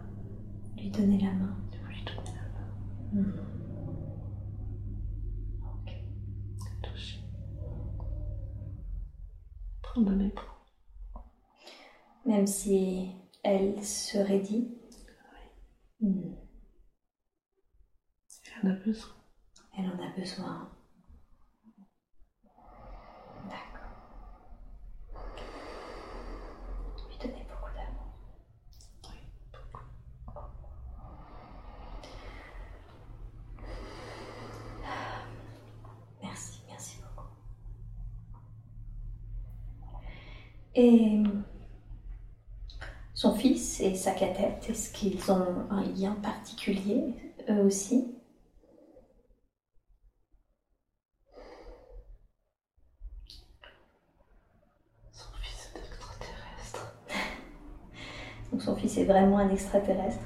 [0.76, 1.56] Lui donner la main.
[1.72, 3.22] Il faut lui donner la main.
[3.22, 3.40] Mhm.
[5.64, 5.92] Ok.
[6.60, 7.20] La toucher.
[9.96, 10.64] Dans les bras.
[12.24, 13.10] Même si
[13.42, 14.68] elle se raidit.
[16.00, 16.36] Mhm.
[18.62, 19.14] Elle en a besoin.
[19.78, 20.70] Elle en a besoin.
[23.44, 23.92] D'accord.
[27.08, 28.14] Lui donner beaucoup d'amour.
[29.10, 29.18] Oui,
[29.52, 29.86] beaucoup.
[36.22, 37.28] Merci, merci beaucoup.
[40.74, 41.22] Et
[43.14, 47.14] son fils et sa cadette, est-ce qu'ils ont un lien particulier,
[47.48, 48.14] eux aussi?
[55.12, 56.94] Son fils est extraterrestre.
[58.52, 60.24] Donc son fils est vraiment un extraterrestre?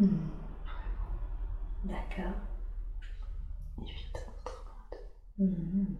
[0.00, 0.06] Oui.
[0.06, 0.28] Hmm.
[1.84, 2.32] D'accord.
[3.78, 5.48] Il vit dans notre monde.
[5.50, 5.96] Mhm.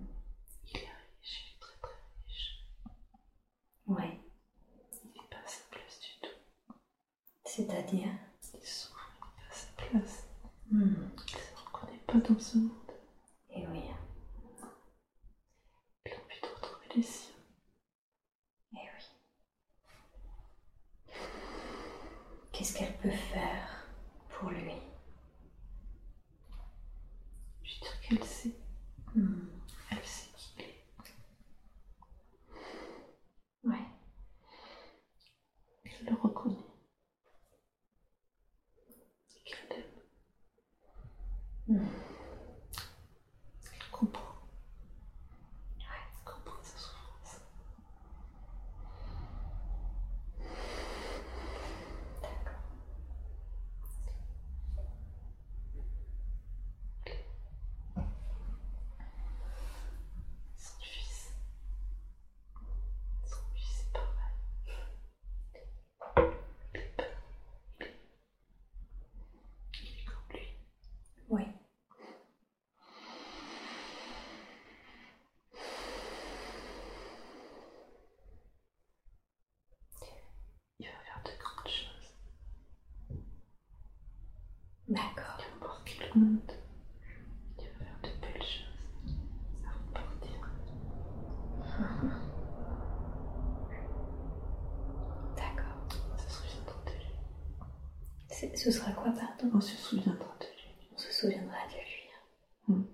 [0.67, 2.65] Il est riche, il est très très riche.
[3.87, 4.21] Ouais.
[5.05, 6.75] Il n'est pas à sa place du tout.
[7.59, 8.09] C'est-à-dire
[8.55, 10.27] Il souffre, il n'est pas à sa place.
[10.71, 10.95] Hmm.
[11.29, 12.71] Il ne se reconnaît pas dans ce monde.
[13.51, 13.83] Et oui.
[16.07, 17.35] Il a envie de retrouver les siens.
[18.73, 19.05] Eh oui.
[22.53, 23.87] Qu'est-ce qu'elle peut faire
[24.31, 24.73] pour lui
[27.63, 28.55] Je dire qu'elle sait.
[29.15, 29.47] Hmm.
[29.91, 30.85] Elle sait qui il est.
[33.65, 33.79] Ouais.
[35.85, 36.57] Elle le reconnaît.
[39.37, 39.85] Et qu'elle l'aime.
[41.81, 41.89] Hmm.
[43.73, 44.35] Elle comprend.
[45.79, 47.41] Elle comprend sa souffrance.
[52.23, 52.61] D'accord.
[60.57, 61.33] Son fils.
[63.25, 64.35] Son fils est pareil.
[66.75, 67.05] Il est pas.
[67.81, 67.91] Il est.
[69.83, 70.49] Il est comme lui.
[71.29, 71.45] Oui.
[80.79, 82.15] Il va faire de grandes choses.
[84.89, 85.39] D'accord.
[85.39, 86.53] Il va marquer le monde.
[87.59, 89.15] Il va faire de belles choses.
[89.65, 90.39] Avant de partir.
[95.37, 95.79] D'accord.
[96.13, 97.13] On se souviendra de lui.
[98.29, 99.51] C'est- Ce sera quoi, pardon?
[99.53, 100.89] On se souviendra de lui.
[100.95, 101.75] On se souviendra de
[102.73, 102.85] lui.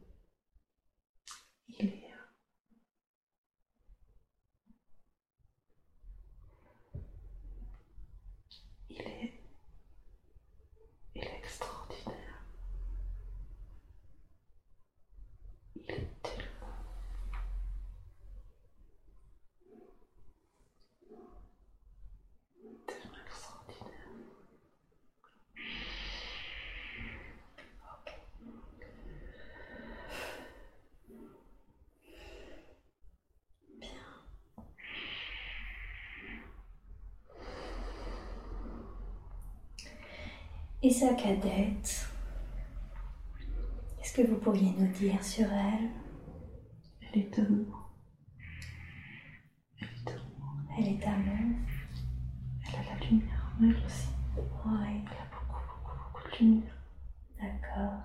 [1.69, 2.11] Il est.
[2.13, 2.17] euh,
[8.89, 9.41] Il est.
[11.15, 12.17] Il est extraordinaire.
[40.83, 42.07] Et sa cadette
[43.99, 45.91] Qu'est-ce que vous pourriez nous dire sur elle?
[47.13, 47.91] Elle est amour.
[49.79, 50.67] Elle est amour.
[50.79, 51.57] Elle est amour.
[52.67, 54.09] Elle a la lumière en elle aussi.
[54.37, 56.77] Oui, Elle a beaucoup, beaucoup, beaucoup de lumière.
[57.41, 58.01] d'accord.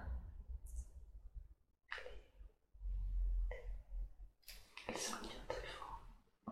[4.90, 6.02] Elle sent un lien très fort.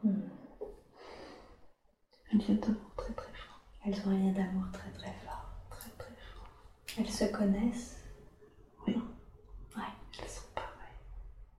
[0.03, 0.29] Hmm.
[2.33, 3.59] Un lien d'amour très, très fort.
[3.85, 5.49] Elles ont un lien d'amour très très fort.
[5.69, 6.49] Très, très fort.
[6.97, 8.03] Elles se connaissent
[8.87, 8.95] Oui.
[9.75, 9.83] Ouais.
[10.21, 10.99] Elles sont pareilles.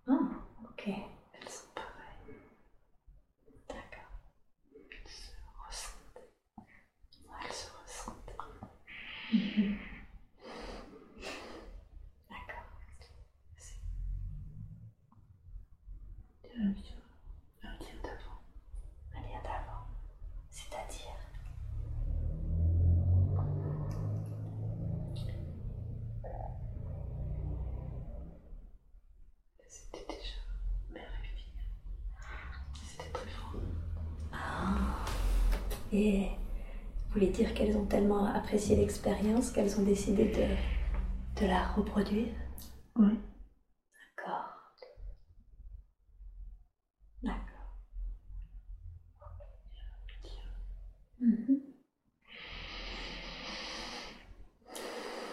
[0.08, 0.88] Ah, ok.
[0.88, 2.36] Elles sont pareilles.
[3.68, 4.10] D'accord.
[4.74, 5.30] Elles se
[5.66, 6.24] ressentent.
[7.44, 8.36] Elles se ressentent.
[9.32, 9.76] Mhm.
[12.30, 12.66] D'accord.
[13.56, 13.80] C'est-
[16.44, 17.02] Il y a un lien,
[17.64, 18.40] un lien d'avant.
[19.16, 19.86] Un lien d'avant.
[20.50, 21.18] C'est-à-dire
[29.68, 30.38] C'était déjà
[30.92, 31.52] mère et fille.
[32.86, 33.60] C'était très fort.
[34.32, 35.04] Ah.
[35.92, 36.28] Et
[37.06, 40.24] vous voulez qu'elles ont tellement apprécié l'expérience qu'elles ont décidé
[41.40, 42.32] de, la reproduire.
[42.96, 44.54] D'accord.
[47.22, 47.54] D'accord.
[51.20, 51.60] Mhm.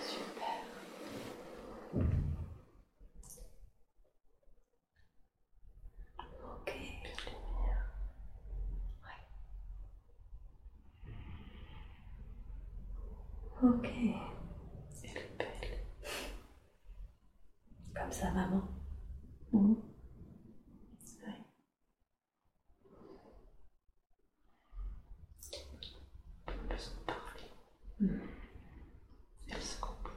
[0.07, 0.61] Super.
[6.43, 6.71] Ok.
[9.03, 9.21] Ouais.
[13.63, 13.85] Ok.
[15.03, 15.77] Elle est belle.
[17.95, 18.61] Comme ça, maman.
[19.53, 19.75] Mhm.
[21.25, 21.33] Oui.
[26.45, 27.49] Pas besoin de parler.
[27.99, 28.21] Mhm.
[29.49, 30.11] Elle se comprend.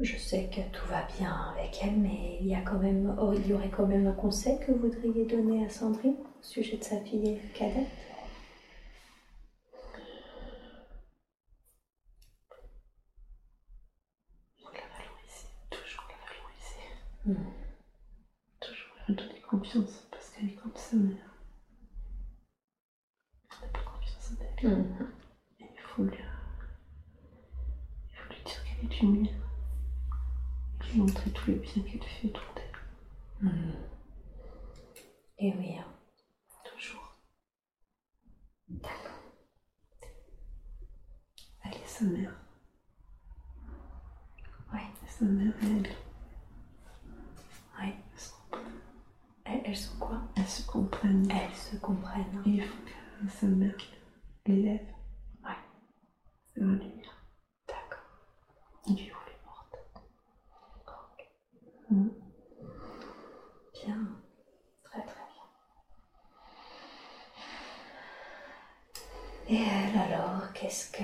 [0.00, 2.29] Je sais que tout va bien avec elle, mais
[3.18, 6.42] oh, il y aurait quand même un conseil que vous voudriez donner à Sandrine au
[6.42, 7.86] sujet de sa fille cadette?
[14.62, 15.48] Faut la valoriser.
[15.70, 16.86] Toujours la valoriser.
[17.26, 17.52] Hmm.
[18.60, 21.16] Toujours lui donner confiance parce qu'elle est comme sa mère.
[23.52, 24.70] Elle n'a pas confiance en elle.
[24.78, 25.12] Mhm.
[25.60, 26.16] Et il faut lui,
[28.12, 29.34] il faut lui dire qu'elle est lumière.
[30.82, 33.50] Et lui montrer tous les biens qu'elle fait autour d'elle.
[33.50, 33.74] Mhm.
[35.38, 35.84] Et oui, hein.
[36.64, 37.16] Toujours.
[38.68, 38.98] d'accord.
[41.64, 42.34] Elle est sa mère.
[44.72, 45.88] Oui, Et sa mère, elle,
[47.80, 47.94] oui.
[48.12, 48.80] elles se comprennent.
[49.44, 51.30] Elles, elles sont quoi Elles se comprennent.
[51.30, 52.42] Elles se comprennent.
[52.46, 52.76] Et il faut
[53.42, 54.80] l'élève
[55.44, 55.56] Ouais,
[56.56, 57.24] vers la lumière.
[57.66, 58.04] d'accord.
[58.86, 59.78] Il lui ouvre les portes.
[60.86, 61.28] Ok.
[61.90, 62.10] Mhm.
[63.84, 64.08] Bien.
[64.84, 65.46] Très très bien.
[69.48, 71.02] Et elle alors, qu'est-ce que.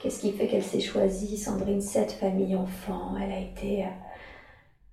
[0.00, 3.16] Qu'est-ce qui fait qu'elle s'est choisie, Sandrine, cette famille enfant?
[3.16, 3.86] Elle a été.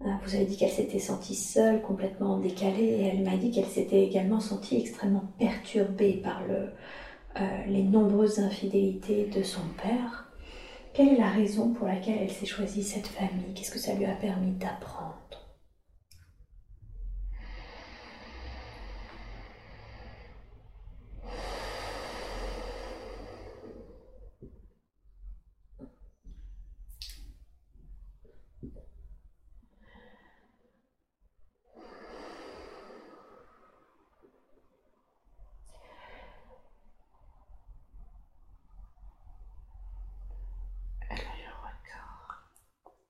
[0.05, 3.65] Euh, vous avez dit qu'elle s'était sentie seule, complètement décalée, et elle m'a dit qu'elle
[3.65, 6.67] s'était également sentie extrêmement perturbée par euh,
[7.67, 10.27] les nombreuses infidélités de son père.
[10.93, 13.53] Quelle est la raison pour laquelle elle s'est choisie cette famille?
[13.55, 15.17] Qu'est-ce que ça lui a permis d'apprendre
[41.09, 42.49] Elle a eu un regard.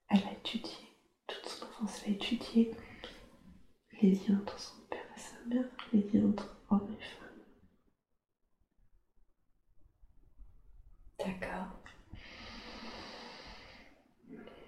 [0.09, 0.71] Elle a étudié,
[1.27, 2.71] toute son enfance, elle a étudié
[4.01, 7.27] les liens entre son père et sa mère, les liens entre hommes et femmes.
[11.19, 11.67] D'accord.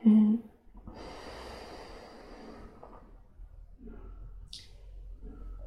[0.06, 0.40] Et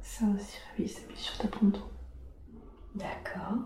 [0.01, 1.89] ça a aussi réveillé sa blessure d'abandon.
[2.95, 3.57] D'accord.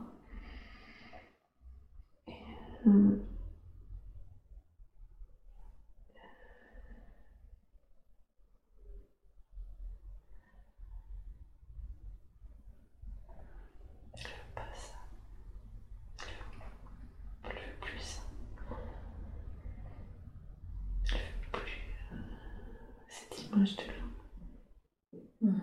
[2.86, 3.22] Hum.
[14.14, 14.96] Elle veut pas ça.
[17.44, 18.22] Elle veut plus ça.
[21.12, 21.72] Elle veut plus
[22.14, 22.16] euh,
[23.08, 24.12] cette image de l'homme.
[25.42, 25.60] Hmm.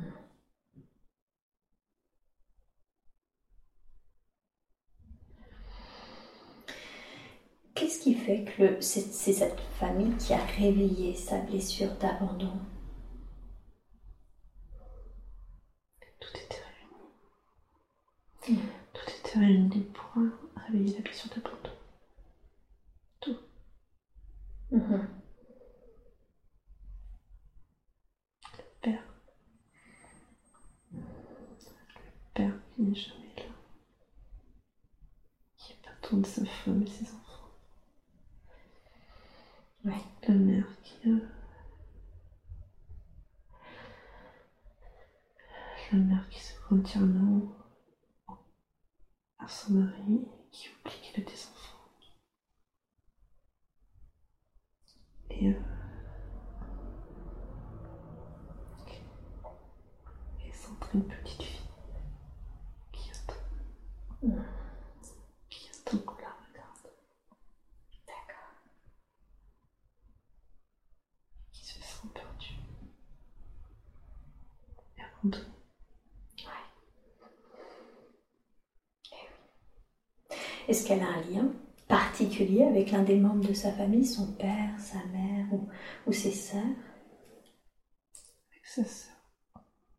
[7.89, 9.01] Qu'est-ce qui fait que le- c'est
[9.33, 12.53] cette famille qui a réveillé sa blessure d'abandon?
[16.21, 16.61] Tout était
[18.47, 18.61] réuni.
[18.93, 20.23] Tout était réuni pour
[20.67, 21.71] réveiller la blessure d'abandon.
[24.71, 25.09] Mhm.
[28.83, 29.03] Père.
[30.93, 31.01] Le
[32.35, 33.43] père qui n'est jamais là.
[35.57, 37.18] Qui abandonne sa femme et ses enfants.
[39.85, 39.93] Ouais.
[40.29, 40.97] La mère qui.
[45.93, 47.43] La mère qui se retire entièrement
[49.39, 51.79] à son mari qui oublie qu'elle a des enfants.
[55.31, 55.49] Et.
[55.49, 55.55] euh,
[60.45, 60.53] Et
[60.95, 61.69] une petite fille
[62.93, 63.35] qui attend.
[65.51, 66.89] Qui attend qu'on la regarde.
[68.07, 68.55] D'accord.
[71.53, 72.55] Qui se sent perdue.
[74.97, 75.45] Et abandonnée.
[80.69, 81.51] Est-ce qu'elle a un lien
[81.89, 85.67] particulier avec l'un des membres de sa famille, son père, sa mère ou,
[86.07, 86.63] ou ses sœurs?
[88.51, 89.15] Avec sa sœur.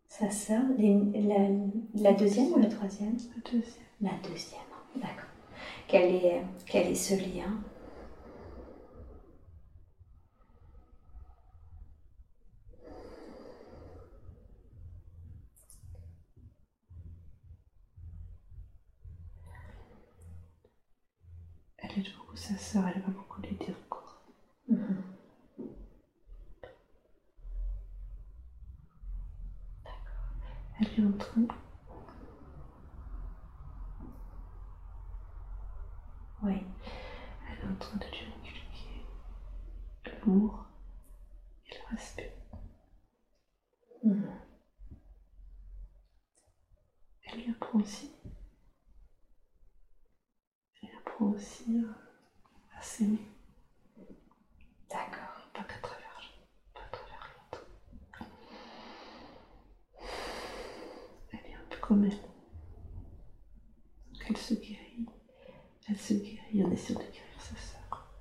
[0.08, 1.48] Sa sœur, les- la,
[1.96, 3.18] la deuxième ou la troisième?
[3.36, 3.86] La deuxième.
[4.02, 4.62] La deuxième,
[4.96, 5.30] d'accord.
[5.88, 7.60] Quel est, quel est ce lien
[21.78, 22.08] Elle aide
[22.70, 24.22] sœur, elle va beaucoup l'aider encore.
[24.68, 25.02] Mhm.
[30.80, 31.48] Elle est en train.
[36.44, 36.64] Oui.
[37.50, 39.04] Elle est en train de lui inculquer
[40.06, 40.68] l'amour
[41.66, 42.36] et le respect.
[47.24, 48.12] Elle lui apprend aussi.
[50.84, 52.09] Elle lui apprend aussi euh,
[54.90, 55.48] D'accord.
[55.54, 56.22] pas qu'à travers,
[56.74, 57.66] pas à travers l'autre.
[61.32, 62.12] Elle est un peu comme elle.
[64.12, 65.06] Donc elle se guérit.
[65.88, 68.12] Elle se guérit en essayant de guérir sa sœur.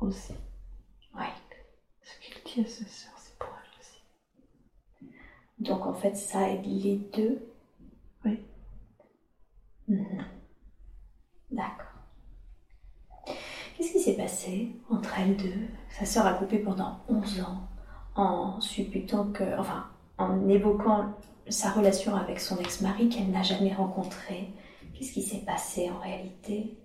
[0.00, 0.34] Aussi.
[1.14, 1.26] Oui.
[2.02, 4.02] Ce qu'elle dit à sa sœur, c'est pour elle aussi.
[5.60, 7.48] Donc en fait, ça aide les deux
[8.24, 8.44] Oui.
[9.86, 10.24] Mhm.
[11.52, 11.83] D'accord.
[13.76, 15.68] Qu'est-ce qui s'est passé entre elles deux?
[15.90, 17.68] Sa sœur a coupé pendant 11 ans
[18.14, 19.86] en supputant que, enfin,
[20.16, 21.14] en évoquant
[21.48, 24.50] sa relation avec son ex-mari qu'elle n'a jamais rencontré.
[24.94, 26.78] Qu'est-ce qui s'est passé en réalité?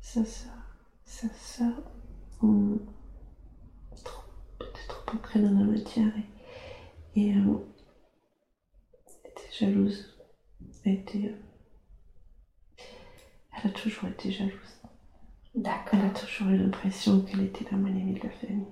[0.00, 0.52] Sa sœur,
[1.04, 1.82] sa sœur,
[2.42, 2.78] hum,
[5.16, 6.12] ancrée dans la matière
[7.14, 7.58] et, et, euh,
[9.24, 10.16] était jalouse.
[10.84, 12.82] Elle, était, euh,
[13.56, 14.80] elle a toujours été jalouse.
[15.54, 15.98] D'accord.
[15.98, 18.66] Elle a toujours eu l'impression qu'elle était la mal aimée de la famille.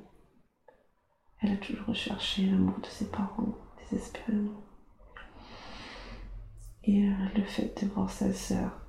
[1.41, 4.63] Elle a toujours recherché l'amour de ses parents, désespérément.
[6.85, 8.81] Et euh, le fait de voir sa sœur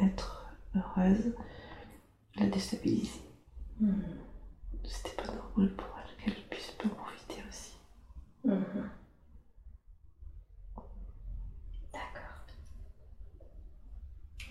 [0.00, 1.34] être heureuse
[2.36, 3.20] l'a déstabilisée.
[3.80, 4.02] Mhm.
[4.84, 7.76] C'était pas normal pour elle qu'elle puisse pas profiter aussi.
[8.44, 8.90] Mhm.
[11.92, 12.46] D'accord.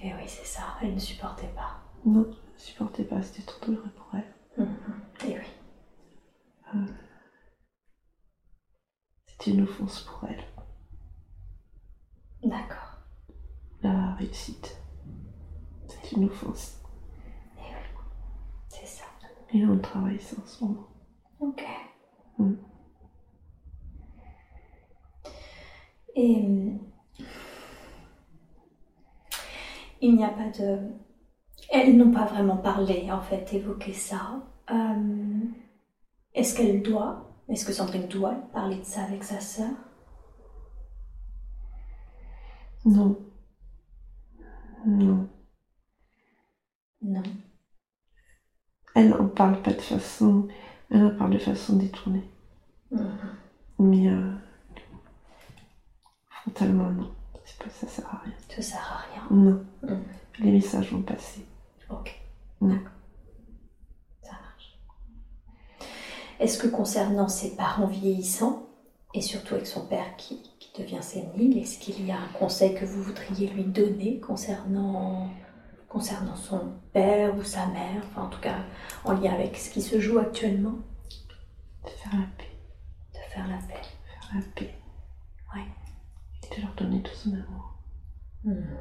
[0.01, 1.81] Et oui, c'est ça, elle ne supportait pas.
[2.05, 4.33] Non, elle ne supportait pas, c'était trop douloureux pour elle.
[4.57, 5.01] Mhm.
[5.27, 5.45] Et oui.
[9.27, 10.43] C'était une offense pour elle.
[12.43, 12.97] D'accord.
[13.81, 14.77] La réussite,
[15.87, 16.79] c'est une offense.
[17.57, 18.03] Et oui.
[18.69, 19.03] C'est ça.
[19.53, 20.87] Et on travaille ça en ce moment.
[21.39, 21.63] Ok.
[22.39, 22.53] Mm.
[26.15, 26.79] Et hum,
[30.01, 30.79] il n'y a pas de.
[31.71, 34.43] Elles n'ont pas vraiment parlé, en fait, évoqué ça.
[34.69, 35.53] Hum,
[36.33, 39.71] Est-ce qu'elle doit Est-ce que Sandrine doit parler de ça avec sa sœur?
[42.85, 43.17] Non.
[44.85, 45.29] Non.
[47.01, 47.23] Non.
[48.95, 50.47] Elle n'en parle pas de façon.
[50.91, 52.29] Elle en parle de façon détournée.
[52.91, 53.09] Mhm.
[53.79, 54.31] Mais euh,
[56.29, 57.11] frontalement, non.
[57.45, 58.33] C'est pas, ça sert à rien.
[58.49, 59.27] Ça sert à rien.
[59.31, 59.65] Non.
[59.81, 60.03] Mhm.
[60.39, 61.45] Les messages vont passer.
[61.89, 62.19] Ok.
[62.61, 62.91] D'accord.
[64.21, 64.31] Ça
[66.39, 68.67] Est-ce que concernant ses parents vieillissants,
[69.13, 72.73] et surtout avec son père qui, qui devient sénile, est-ce qu'il y a un conseil
[72.73, 75.29] que vous voudriez lui donner concernant,
[75.93, 78.65] concernant son père ou sa mère, enfin en tout cas
[79.05, 80.79] en lien avec ce qui se joue actuellement
[81.85, 82.49] De faire la paix.
[83.13, 83.81] De faire la paix.
[84.07, 84.75] Faire la paix.
[85.53, 85.67] Ouais.
[86.41, 87.75] Et de leur donner tout son amour.
[88.43, 88.75] Hmm.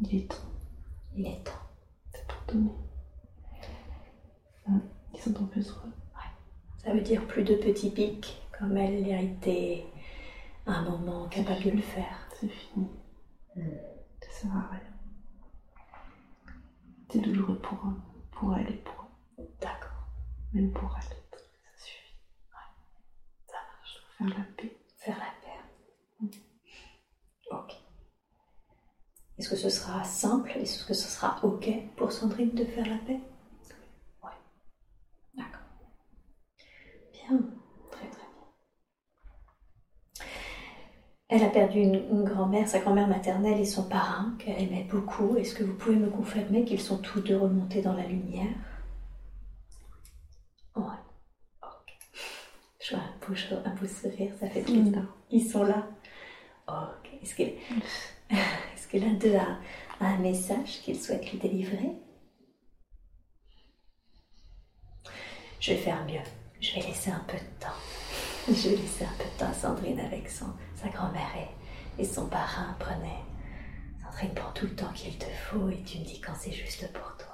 [0.00, 0.50] Il est temps.
[1.14, 1.52] Il est temps.
[2.14, 2.74] C'est pour donner.
[4.66, 4.78] Hmm.
[5.12, 5.82] Ils en ont besoin.
[6.82, 9.86] Ça veut dire plus de petits pics, comme elle a été
[10.66, 12.28] à un moment capable de le faire.
[12.40, 12.88] C'est fini.
[13.56, 13.62] Hmm.
[14.22, 14.93] Ça sert à rien.
[17.14, 17.78] C'est douloureux pour,
[18.32, 19.06] pour elle et pour
[19.60, 20.08] D'accord.
[20.52, 21.16] même pour elle.
[21.30, 21.38] Ça
[21.86, 22.16] suffit.
[23.46, 23.98] Ça marche.
[24.18, 24.76] Faire la paix.
[24.96, 25.60] Faire la paix.
[27.52, 27.74] Ok.
[29.38, 30.50] Est-ce que ce sera simple?
[30.56, 33.20] Est-ce que ce sera ok pour Sandrine de faire la paix?
[34.24, 34.32] Oui.
[35.34, 35.60] D'accord.
[37.12, 37.38] Bien.
[37.92, 38.44] Très très bien.
[41.28, 45.36] Elle a perdu une, une grand-mère, sa grand-mère maternelle et son parrain qu'elle aimait beaucoup.
[45.36, 48.54] Est-ce que vous pouvez me confirmer qu'ils sont tous deux remontés dans la lumière?
[50.76, 50.82] Ouais.
[51.62, 51.98] Ok.
[52.80, 53.34] Je vois un beau,
[53.64, 54.84] un beau sourire, ça fait plaisir.
[54.92, 55.06] Non.
[55.30, 55.86] Ils sont là.
[56.68, 57.10] Ok.
[57.22, 57.42] Est-ce que,
[58.30, 59.58] est-ce que l'un d'eux a,
[60.04, 61.92] a un message qu'il souhaite lui délivrer?
[65.58, 66.20] Je vais faire mieux.
[66.60, 68.03] Je vais laisser un peu de temps.
[68.48, 71.32] Je vais laisser un peu de temps à Sandrine avec son, sa grand-mère
[71.98, 72.76] et, et son parrain.
[72.78, 73.18] Prenez.
[74.06, 76.92] Sandrine, prends tout le temps qu'il te faut et tu me dis quand c'est juste
[76.92, 77.28] pour toi.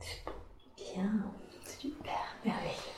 [0.00, 0.32] C'est bon.
[0.76, 1.10] Bien,
[1.66, 2.92] super, merveilleux.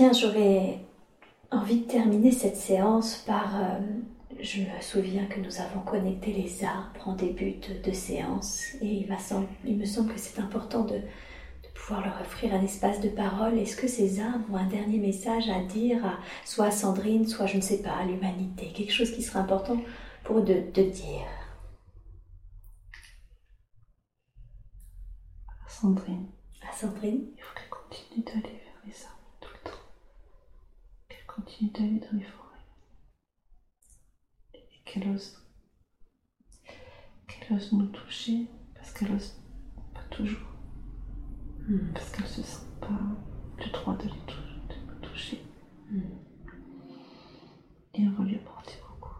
[0.00, 0.78] Bien, j'aurais
[1.50, 3.54] envie de terminer cette séance par...
[3.54, 3.78] euh,
[4.40, 8.86] je me souviens que nous avons connecté les arbres en début de, de séance et
[8.86, 13.58] il, me semble que c'est important de, de pouvoir leur offrir un espace de parole.
[13.58, 17.44] Est-ce que ces arbres ont un dernier message à dire, à, soit à Sandrine, soit,
[17.44, 18.72] je ne sais pas, à l'humanité?
[18.72, 19.76] Quelque chose qui serait important
[20.24, 21.26] pour eux de, de dire.
[25.68, 26.24] Sandrine,
[26.66, 27.26] à Sandrine.
[27.36, 29.76] Il faut qu'elle continue d'aller vers les arbres tout le temps.
[31.08, 32.46] Qu'elle continue d'aller dans les forêts.
[34.54, 35.38] Et qu'elle ose.
[37.28, 39.40] Qu'elle ose nous toucher parce qu'elle ose
[39.94, 40.38] pas toujours.
[41.68, 41.92] Hmm.
[41.94, 42.88] Parce qu'elle se sent pas
[43.58, 45.42] le droit de, les de toucher.
[45.90, 46.00] Hmm.
[47.94, 49.14] Et on va lui apporter beaucoup.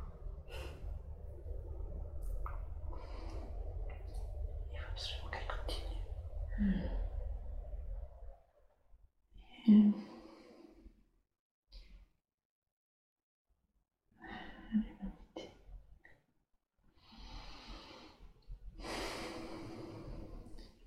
[4.73, 6.85] Il faut absolument qu'elle continue.
[9.67, 9.91] Et, euh,
[14.73, 15.51] l'humanité.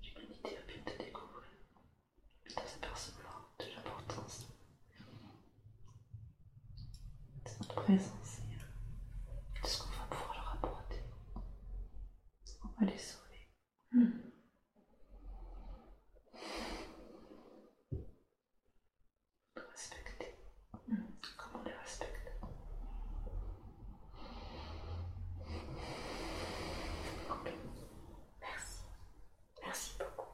[0.02, 1.48] L'humanité va bien te découvrir,
[2.56, 4.48] va s'apercevoir de l'importance
[7.44, 11.00] de notre présence et euh, de ce qu'on va pouvoir leur apporter.
[12.64, 13.20] On va les sauver.
[19.56, 20.34] de respecter
[21.36, 22.32] comme on les respecte.
[27.30, 27.52] Ok.
[28.40, 28.82] Merci.
[29.64, 30.32] Merci beaucoup.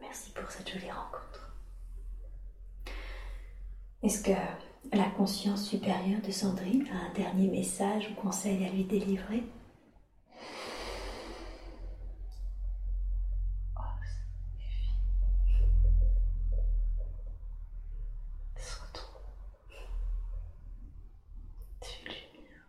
[0.00, 1.52] Merci pour cette jolie rencontre.
[4.02, 4.32] Est-ce que
[4.96, 9.44] la conscience supérieure de Sandrine a un dernier message ou conseil à lui délivrer
[13.76, 13.80] Oh,
[18.56, 19.04] Sois toi.
[21.80, 22.66] Tu es lumière.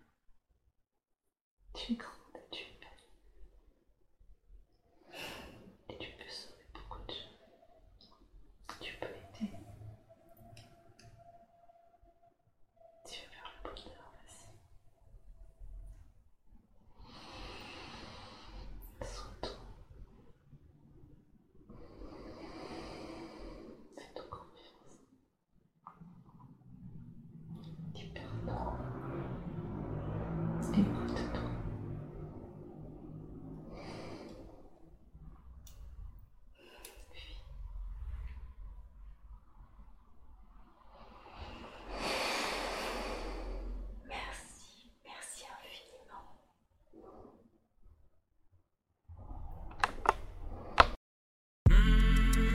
[1.74, 3.04] Tu es grande et tu es belle.
[5.90, 7.40] Et tu peux sauver beaucoup de gens.
[8.80, 9.52] Tu peux aider.
[13.06, 14.50] Tu veux faire le bonheur, vas-y.